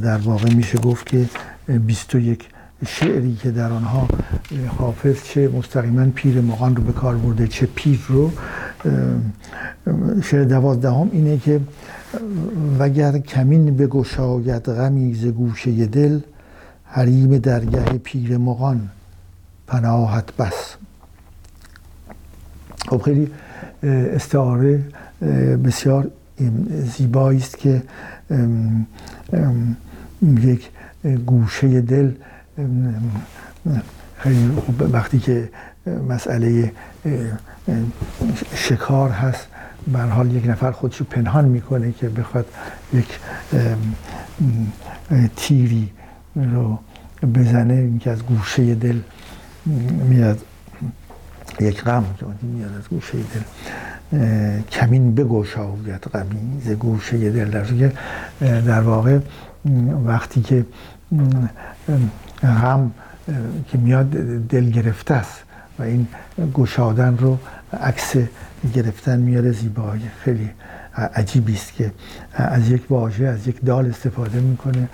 در 0.03 0.17
واقع 0.17 0.53
میشه 0.53 0.77
گفت 0.77 1.05
که 1.05 1.25
21 1.67 2.49
شعری 2.85 3.35
که 3.35 3.51
در 3.51 3.71
آنها 3.71 4.07
حافظ 4.77 5.23
چه 5.23 5.47
مستقیما 5.47 6.05
پیر 6.15 6.41
مغان 6.41 6.75
رو 6.75 6.83
به 6.83 6.91
کار 6.91 7.15
برده 7.15 7.47
چه 7.47 7.67
پیر 7.75 8.05
رو 8.07 8.31
شعر 10.23 10.43
دوازدهم 10.43 11.09
اینه 11.11 11.37
که 11.37 11.61
وگر 12.79 13.17
کمین 13.17 13.77
بگشاید 13.77 14.63
غمی 14.63 15.13
ز 15.13 15.25
گوشه 15.25 15.85
دل 15.85 16.19
حریم 16.85 17.37
درگه 17.37 17.83
پیر 17.83 18.37
مغان 18.37 18.89
پناهت 19.67 20.37
بس. 20.37 20.75
خب 22.89 23.01
خیلی 23.01 23.29
استعاره 23.83 24.83
بسیار 25.65 26.11
زیبایی 26.97 27.39
است 27.39 27.57
که 27.57 27.83
یک 30.21 30.69
گوشه 31.25 31.81
دل 31.81 32.11
خیلی 34.17 34.51
خوب 34.65 34.93
وقتی 34.93 35.19
که 35.19 35.49
مسئله 36.09 36.71
شکار 38.55 39.09
هست 39.09 39.47
به 39.87 39.99
حال 39.99 40.35
یک 40.35 40.47
نفر 40.47 40.71
خودشو 40.71 41.05
پنهان 41.05 41.45
می‌کنه 41.45 41.91
که 41.91 42.09
بخواد 42.09 42.45
یک 42.93 43.19
تیری 45.35 45.91
رو 46.35 46.79
بزنه 47.33 47.73
این 47.73 47.99
که 47.99 48.11
از 48.11 48.23
گوشه 48.23 48.75
دل 48.75 48.99
میاد 50.09 50.41
یک 51.59 51.83
غم 51.83 52.05
میاد 52.41 52.71
از 52.77 52.89
گوشه 52.89 53.17
دل 53.17 53.41
کمین 54.71 55.15
بگشاید 55.15 56.01
غمی 56.13 56.61
ز 56.65 56.69
گوشه 56.69 57.29
دل. 57.29 57.49
در 57.51 57.63
در 58.61 58.81
واقع 58.81 59.19
وقتی 60.05 60.41
که 60.41 60.65
غم 62.43 62.91
که 63.71 63.77
میاد 63.77 64.09
دل 64.49 64.69
گرفته 64.69 65.13
است 65.13 65.43
و 65.79 65.83
این 65.83 66.07
گشادن 66.53 67.17
رو 67.17 67.39
عکس 67.81 68.15
گرفتن 68.73 69.19
میاره 69.19 69.51
زیبایی. 69.51 70.09
خیلی 70.23 70.49
عجیبی 71.13 71.53
است 71.53 71.73
که 71.73 71.91
از 72.33 72.69
یک 72.69 72.91
واژه 72.91 73.25
از 73.25 73.47
یک 73.47 73.65
دال 73.65 73.89
استفاده 73.89 74.39
می‌کنه 74.39 74.89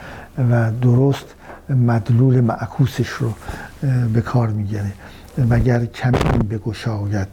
و 0.52 0.72
درست 0.72 1.26
مدلول 1.70 2.42
معکوسش 2.42 3.10
رو 3.10 3.34
به 4.14 4.22
کار 4.22 4.50
می‌گیره. 4.50 4.92
مگر 5.38 5.86
کمی 5.86 6.40
بگشاید 6.50 7.28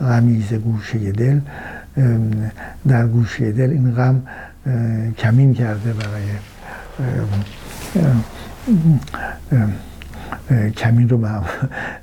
غمیز 0.00 0.52
گوشه 0.52 1.12
دل 1.12 1.40
در 2.88 3.06
گوشه 3.06 3.52
دل 3.52 3.70
این 3.70 3.94
غم 3.94 4.22
کمین 5.18 5.54
کرده 5.54 5.92
برای 5.92 6.22
کمین 10.76 11.08
رو 11.08 11.26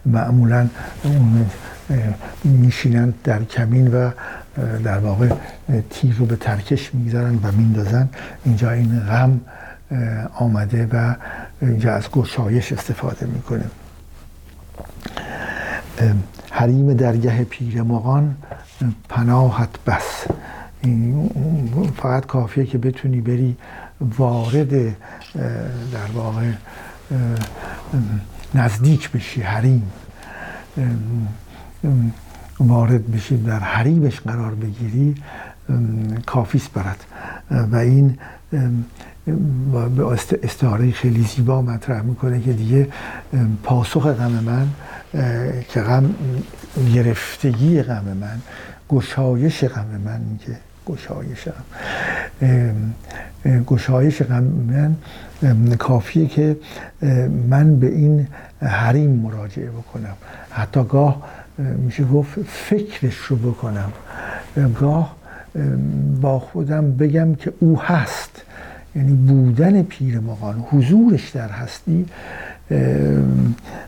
معمولا 0.05 0.67
میشینند 2.43 3.13
در 3.23 3.43
کمین 3.43 3.87
و 3.87 4.11
در 4.83 4.97
واقع 4.97 5.29
تیر 5.89 6.15
رو 6.15 6.25
به 6.25 6.35
ترکش 6.35 6.95
می‌گذارن 6.95 7.35
و 7.35 7.51
میندازن. 7.51 8.09
اینجا 8.45 8.71
این 8.71 8.99
غم 8.99 9.39
آمده 10.35 10.87
و 10.93 11.15
اینجا 11.61 11.93
از 11.93 12.11
گشایش 12.11 12.71
استفاده 12.71 13.25
می‌کنه. 13.25 13.63
حریم 16.51 16.93
درگه 16.93 17.43
پیر 17.43 17.81
مغان 17.81 18.35
پناهت 19.09 19.69
بس. 19.87 20.25
فقط 21.97 22.25
کافیه 22.25 22.65
که 22.65 22.77
بتونی 22.77 23.21
بری 23.21 23.57
وارد 24.17 24.71
در 25.93 26.11
واقع 26.13 26.51
نزدیک 28.55 29.11
بشی 29.11 29.41
حریم 29.41 29.91
وارد 32.59 33.11
بشی 33.11 33.37
در 33.37 33.59
حریمش 33.59 34.19
قرار 34.19 34.55
بگیری 34.55 35.15
کافیست 36.25 36.73
برد 36.73 37.03
و 37.71 37.75
این 37.75 38.17
به 39.95 40.07
استعاره 40.43 40.91
خیلی 40.91 41.23
زیبا 41.23 41.61
مطرح 41.61 42.01
می‌کنه 42.01 42.41
که 42.41 42.53
دیگه 42.53 42.87
پاسخ 43.63 44.07
غم 44.07 44.31
من 44.31 44.67
که 45.69 45.81
غم 45.81 46.15
گرفتگی 46.93 47.81
غم 47.81 48.17
من 48.21 48.41
گشایش 48.89 49.63
غم 49.63 50.01
من 50.05 50.21
که 50.45 50.57
گشایش 50.85 51.47
گشایش 53.67 54.21
غم 54.21 54.43
من 54.43 54.95
کافیه 55.75 56.27
که 56.27 56.57
من 57.49 57.79
به 57.79 57.87
این 57.87 58.27
حریم 58.61 59.09
مراجعه 59.09 59.69
بکنم. 59.69 60.13
حتی 60.49 60.83
گاه 60.83 61.23
میشه 61.57 62.03
گفت 62.03 62.39
فکرش 62.47 63.15
رو 63.15 63.35
بکنم. 63.35 63.91
گاه 64.79 65.15
با 66.21 66.39
خودم 66.39 66.91
بگم 66.91 67.35
که 67.35 67.53
او 67.59 67.81
هست. 67.81 68.41
یعنی 68.95 69.13
بودن 69.13 69.83
پیر 69.83 70.19
مقان 70.19 70.65
حضورش 70.71 71.29
در 71.29 71.49
هستی 71.49 72.05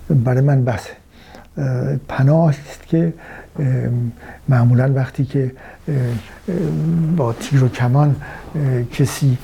برای 0.09 0.41
من 0.41 0.65
بسه 0.65 0.89
پناه 2.07 2.49
است 2.49 2.87
که 2.87 3.13
معمولا 4.49 4.93
وقتی 4.93 5.25
که 5.25 5.51
با 7.17 7.33
تیر 7.33 7.63
و 7.63 7.69
کمان 7.69 8.15
کسی 8.91 9.37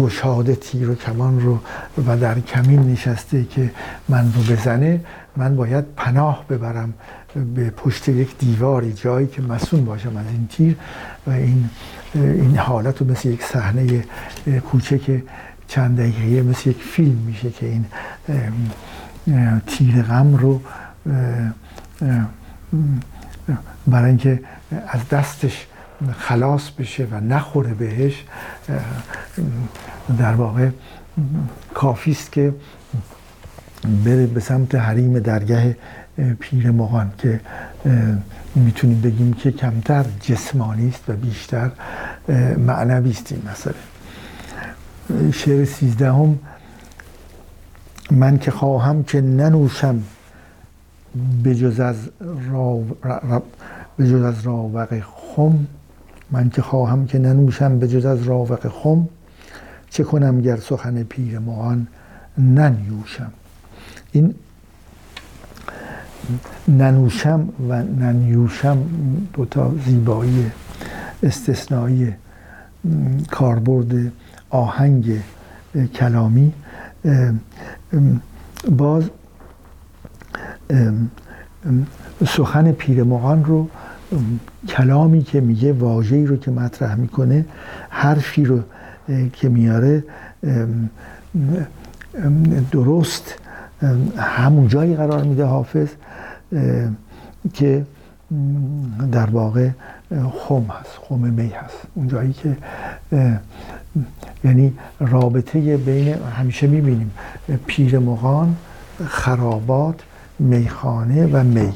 گشاده 0.00 0.54
تیر 0.54 0.90
و 0.90 0.94
کمان 0.94 1.40
رو 1.40 1.58
و 2.06 2.16
در 2.16 2.40
کمین 2.40 2.92
نشسته 2.92 3.44
که 3.44 3.70
من 4.08 4.32
رو 4.32 4.54
بزنه 4.54 5.00
من 5.36 5.56
باید 5.56 5.84
پناه 5.96 6.44
ببرم 6.48 6.94
به 7.54 7.70
پشت 7.70 8.08
یک 8.08 8.38
دیواری 8.38 8.92
جایی 8.92 9.26
که 9.26 9.42
مسون 9.42 9.84
باشم 9.84 10.16
از 10.16 10.26
این 10.26 10.48
تیر 10.50 10.76
و 11.26 11.30
این 11.30 11.70
این 12.14 12.56
حالت 12.56 13.00
رو 13.00 13.10
مثل 13.10 13.28
یک 13.28 13.42
صحنه 13.42 14.04
کوچک 14.70 15.22
چند 15.68 15.98
دقیقه 15.98 16.42
مثل 16.42 16.70
یک 16.70 16.82
فیلم 16.82 17.16
میشه 17.26 17.50
که 17.50 17.66
این 17.66 17.84
تیر 19.66 20.02
غم 20.02 20.36
رو 20.36 20.60
برای 23.86 24.08
اینکه 24.08 24.40
از 24.88 25.08
دستش 25.08 25.66
خلاص 26.18 26.70
بشه 26.70 27.06
و 27.10 27.20
نخوره 27.20 27.74
بهش 27.74 28.24
در 30.18 30.34
واقع 30.34 30.68
کافی 31.74 32.10
است 32.10 32.32
که 32.32 32.54
بره 34.04 34.26
به 34.26 34.40
سمت 34.40 34.74
حریم 34.74 35.18
درگه 35.18 35.76
پیر 36.40 36.70
مغان 36.70 37.12
که 37.18 37.40
می‌تونیم 38.54 39.00
بگیم 39.00 39.32
که 39.32 39.52
کمتر 39.52 40.04
جسمانی 40.20 40.88
است 40.88 41.04
و 41.08 41.12
بیشتر 41.12 41.70
معنوی 42.58 43.10
است 43.10 43.32
این 43.32 43.42
مسئله. 43.50 43.74
شعر 45.32 45.64
سیزدهم 45.64 46.38
من 48.10 48.38
که 48.38 48.50
خواهم 48.50 49.04
که 49.04 49.20
ننوشم 49.20 50.02
به 51.42 51.54
جز 51.54 51.80
از 51.80 51.96
به 53.96 54.08
جز 54.08 54.22
از 54.22 54.42
راوق 54.42 55.00
خم 55.00 55.66
من 56.30 56.50
که 56.50 56.62
خواهم 56.62 57.06
که 57.06 57.18
ننوشم 57.18 57.78
به 57.78 57.88
جز 57.88 58.04
از 58.04 58.22
راوق 58.22 58.68
خم 58.68 59.08
چه 59.90 60.04
کنم 60.04 60.40
گر 60.40 60.56
سخن 60.56 61.02
پیر 61.02 61.38
مغان 61.38 61.86
ننیوشم؟ 62.38 63.32
این 64.12 64.34
ننوشم 66.68 67.48
و 67.68 67.82
ننیوشم 67.82 68.78
دوتا 69.32 69.74
زیبایی 69.86 70.50
استثنایی 71.22 72.14
کاربرد 73.30 74.12
آهنگ 74.50 75.20
کلامی 75.94 76.52
باز 78.70 79.10
سخن 82.26 82.72
پیرمغان 82.72 83.44
رو 83.44 83.68
کلامی 84.68 85.22
که 85.22 85.40
میگه 85.40 85.72
واژه‌ای 85.72 86.26
رو 86.26 86.36
که 86.36 86.50
مطرح 86.50 86.94
می‌کنه 86.94 87.44
حرفی 87.88 88.44
رو 88.44 88.60
که 89.32 89.48
میاره 89.48 90.04
درست 92.72 93.34
همون 94.16 94.68
جایی 94.68 94.96
قرار 94.96 95.22
میده 95.22 95.44
حافظ 95.44 95.88
که 97.54 97.86
در 99.12 99.30
واقع 99.30 99.70
خم 100.10 100.66
هست 100.80 100.90
خم 101.08 101.18
می 101.18 101.48
هست. 101.48 101.76
اون 101.94 102.08
جایی 102.08 102.32
که 102.32 102.56
یعنی 104.44 104.72
رابطه 105.00 105.76
بین 105.76 106.14
همیشه 106.14 106.66
می‌بینیم 106.66 107.10
پیر 107.66 107.98
مغان 107.98 108.56
خرابات 109.06 110.00
میخانه 110.38 111.26
و 111.26 111.44
می. 111.44 111.72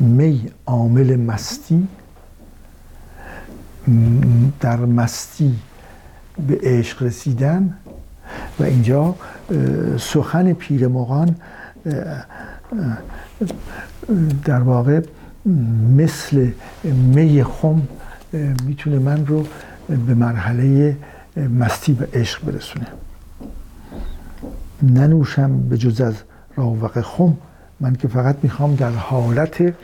می 0.00 0.50
عامل 0.66 1.16
مستی. 1.16 1.88
در 4.60 4.76
مستی 4.76 5.56
به 6.48 6.58
عشق 6.62 7.02
رسیدن. 7.02 7.74
و 8.60 8.62
اینجا 8.62 9.14
سخن 9.98 10.52
پیر 10.52 10.88
مغان 10.88 11.36
در 14.44 14.60
واقع 14.60 15.00
مثل 15.96 16.50
می 16.92 17.44
خم 17.44 17.82
می‌تونه 18.66 18.98
من 18.98 19.26
رو 19.26 19.46
به 20.06 20.14
مرحله 20.14 20.96
مستی 21.36 21.92
و 21.92 22.04
عشق 22.12 22.44
برسونه. 22.44 22.86
ننوشم 24.82 25.68
به 25.68 25.78
جز 25.78 26.00
از 26.00 26.14
راوق 26.56 27.00
خم. 27.00 27.36
من 27.80 27.96
که 27.96 28.08
فقط 28.08 28.36
می‌خوام 28.42 28.74
در 28.74 28.90
حالت 28.90 29.74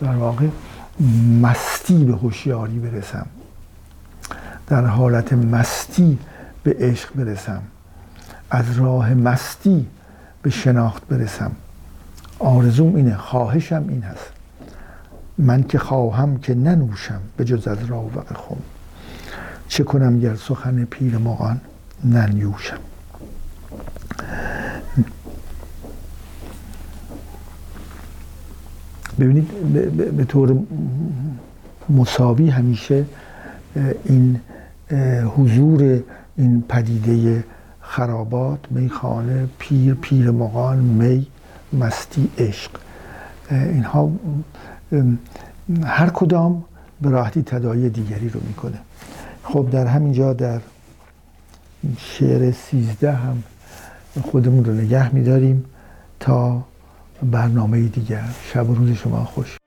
در 0.00 0.16
واقع 0.16 0.46
مستی 1.40 2.04
به 2.04 2.12
هوشیاری 2.12 2.78
برسم. 2.78 3.26
در 4.66 4.86
حالت 4.86 5.32
مستی 5.32 6.18
به 6.62 6.76
عشق 6.80 7.14
برسم. 7.14 7.62
از 8.50 8.78
راه 8.78 9.14
مستی 9.14 9.86
به 10.42 10.50
شناخت 10.50 11.06
برسم. 11.08 11.52
آرزوم 12.38 12.94
اینه 12.94 13.16
خواهشم 13.16 13.84
این 13.88 14.02
هست. 14.02 14.32
من 15.38 15.62
که 15.62 15.78
خواهم 15.78 16.38
که 16.38 16.54
ننوشم 16.54 17.20
به 17.36 17.44
جز 17.44 17.68
از 17.68 17.84
راوق 17.84 18.26
خم. 18.26 18.56
چه 19.68 19.84
کنم 19.84 20.20
گر 20.20 20.34
سخن 20.34 20.84
پیر 20.84 21.18
مغان 21.18 21.60
ننیوشم؟ 22.04 22.78
ببینید 29.20 29.48
به 30.16 30.24
طور 30.24 30.58
مساوی 31.88 32.50
همیشه 32.50 33.04
این 34.04 34.40
حضور 35.36 36.02
این 36.36 36.64
پدیده 36.68 37.44
خرابات 37.80 38.58
میخانه 38.70 39.48
پیر 39.58 39.94
پیر 39.94 40.30
مغان 40.30 40.78
می 40.78 41.26
مستی 41.72 42.30
عشق 42.38 42.70
اینها 43.50 44.12
هر 45.84 46.08
کدام 46.08 46.64
به 47.02 47.10
راحتی 47.10 47.42
تدایی 47.42 47.88
دیگری 47.88 48.28
رو 48.28 48.40
می‌کنه. 48.46 48.78
خب 49.42 49.68
در 49.70 49.86
همینجا 49.86 50.32
در 50.32 50.60
شعر 51.98 52.50
سیزده 52.50 53.12
هم 53.12 53.42
خودمون 54.22 54.64
رو 54.64 54.74
نگه 54.74 55.14
میداریم 55.14 55.64
تا 56.20 56.64
برنامه 57.22 57.88
دیگر. 57.88 58.28
شب 58.52 58.70
و 58.70 58.74
روز 58.74 58.92
شما 58.92 59.24
خوش. 59.24 59.61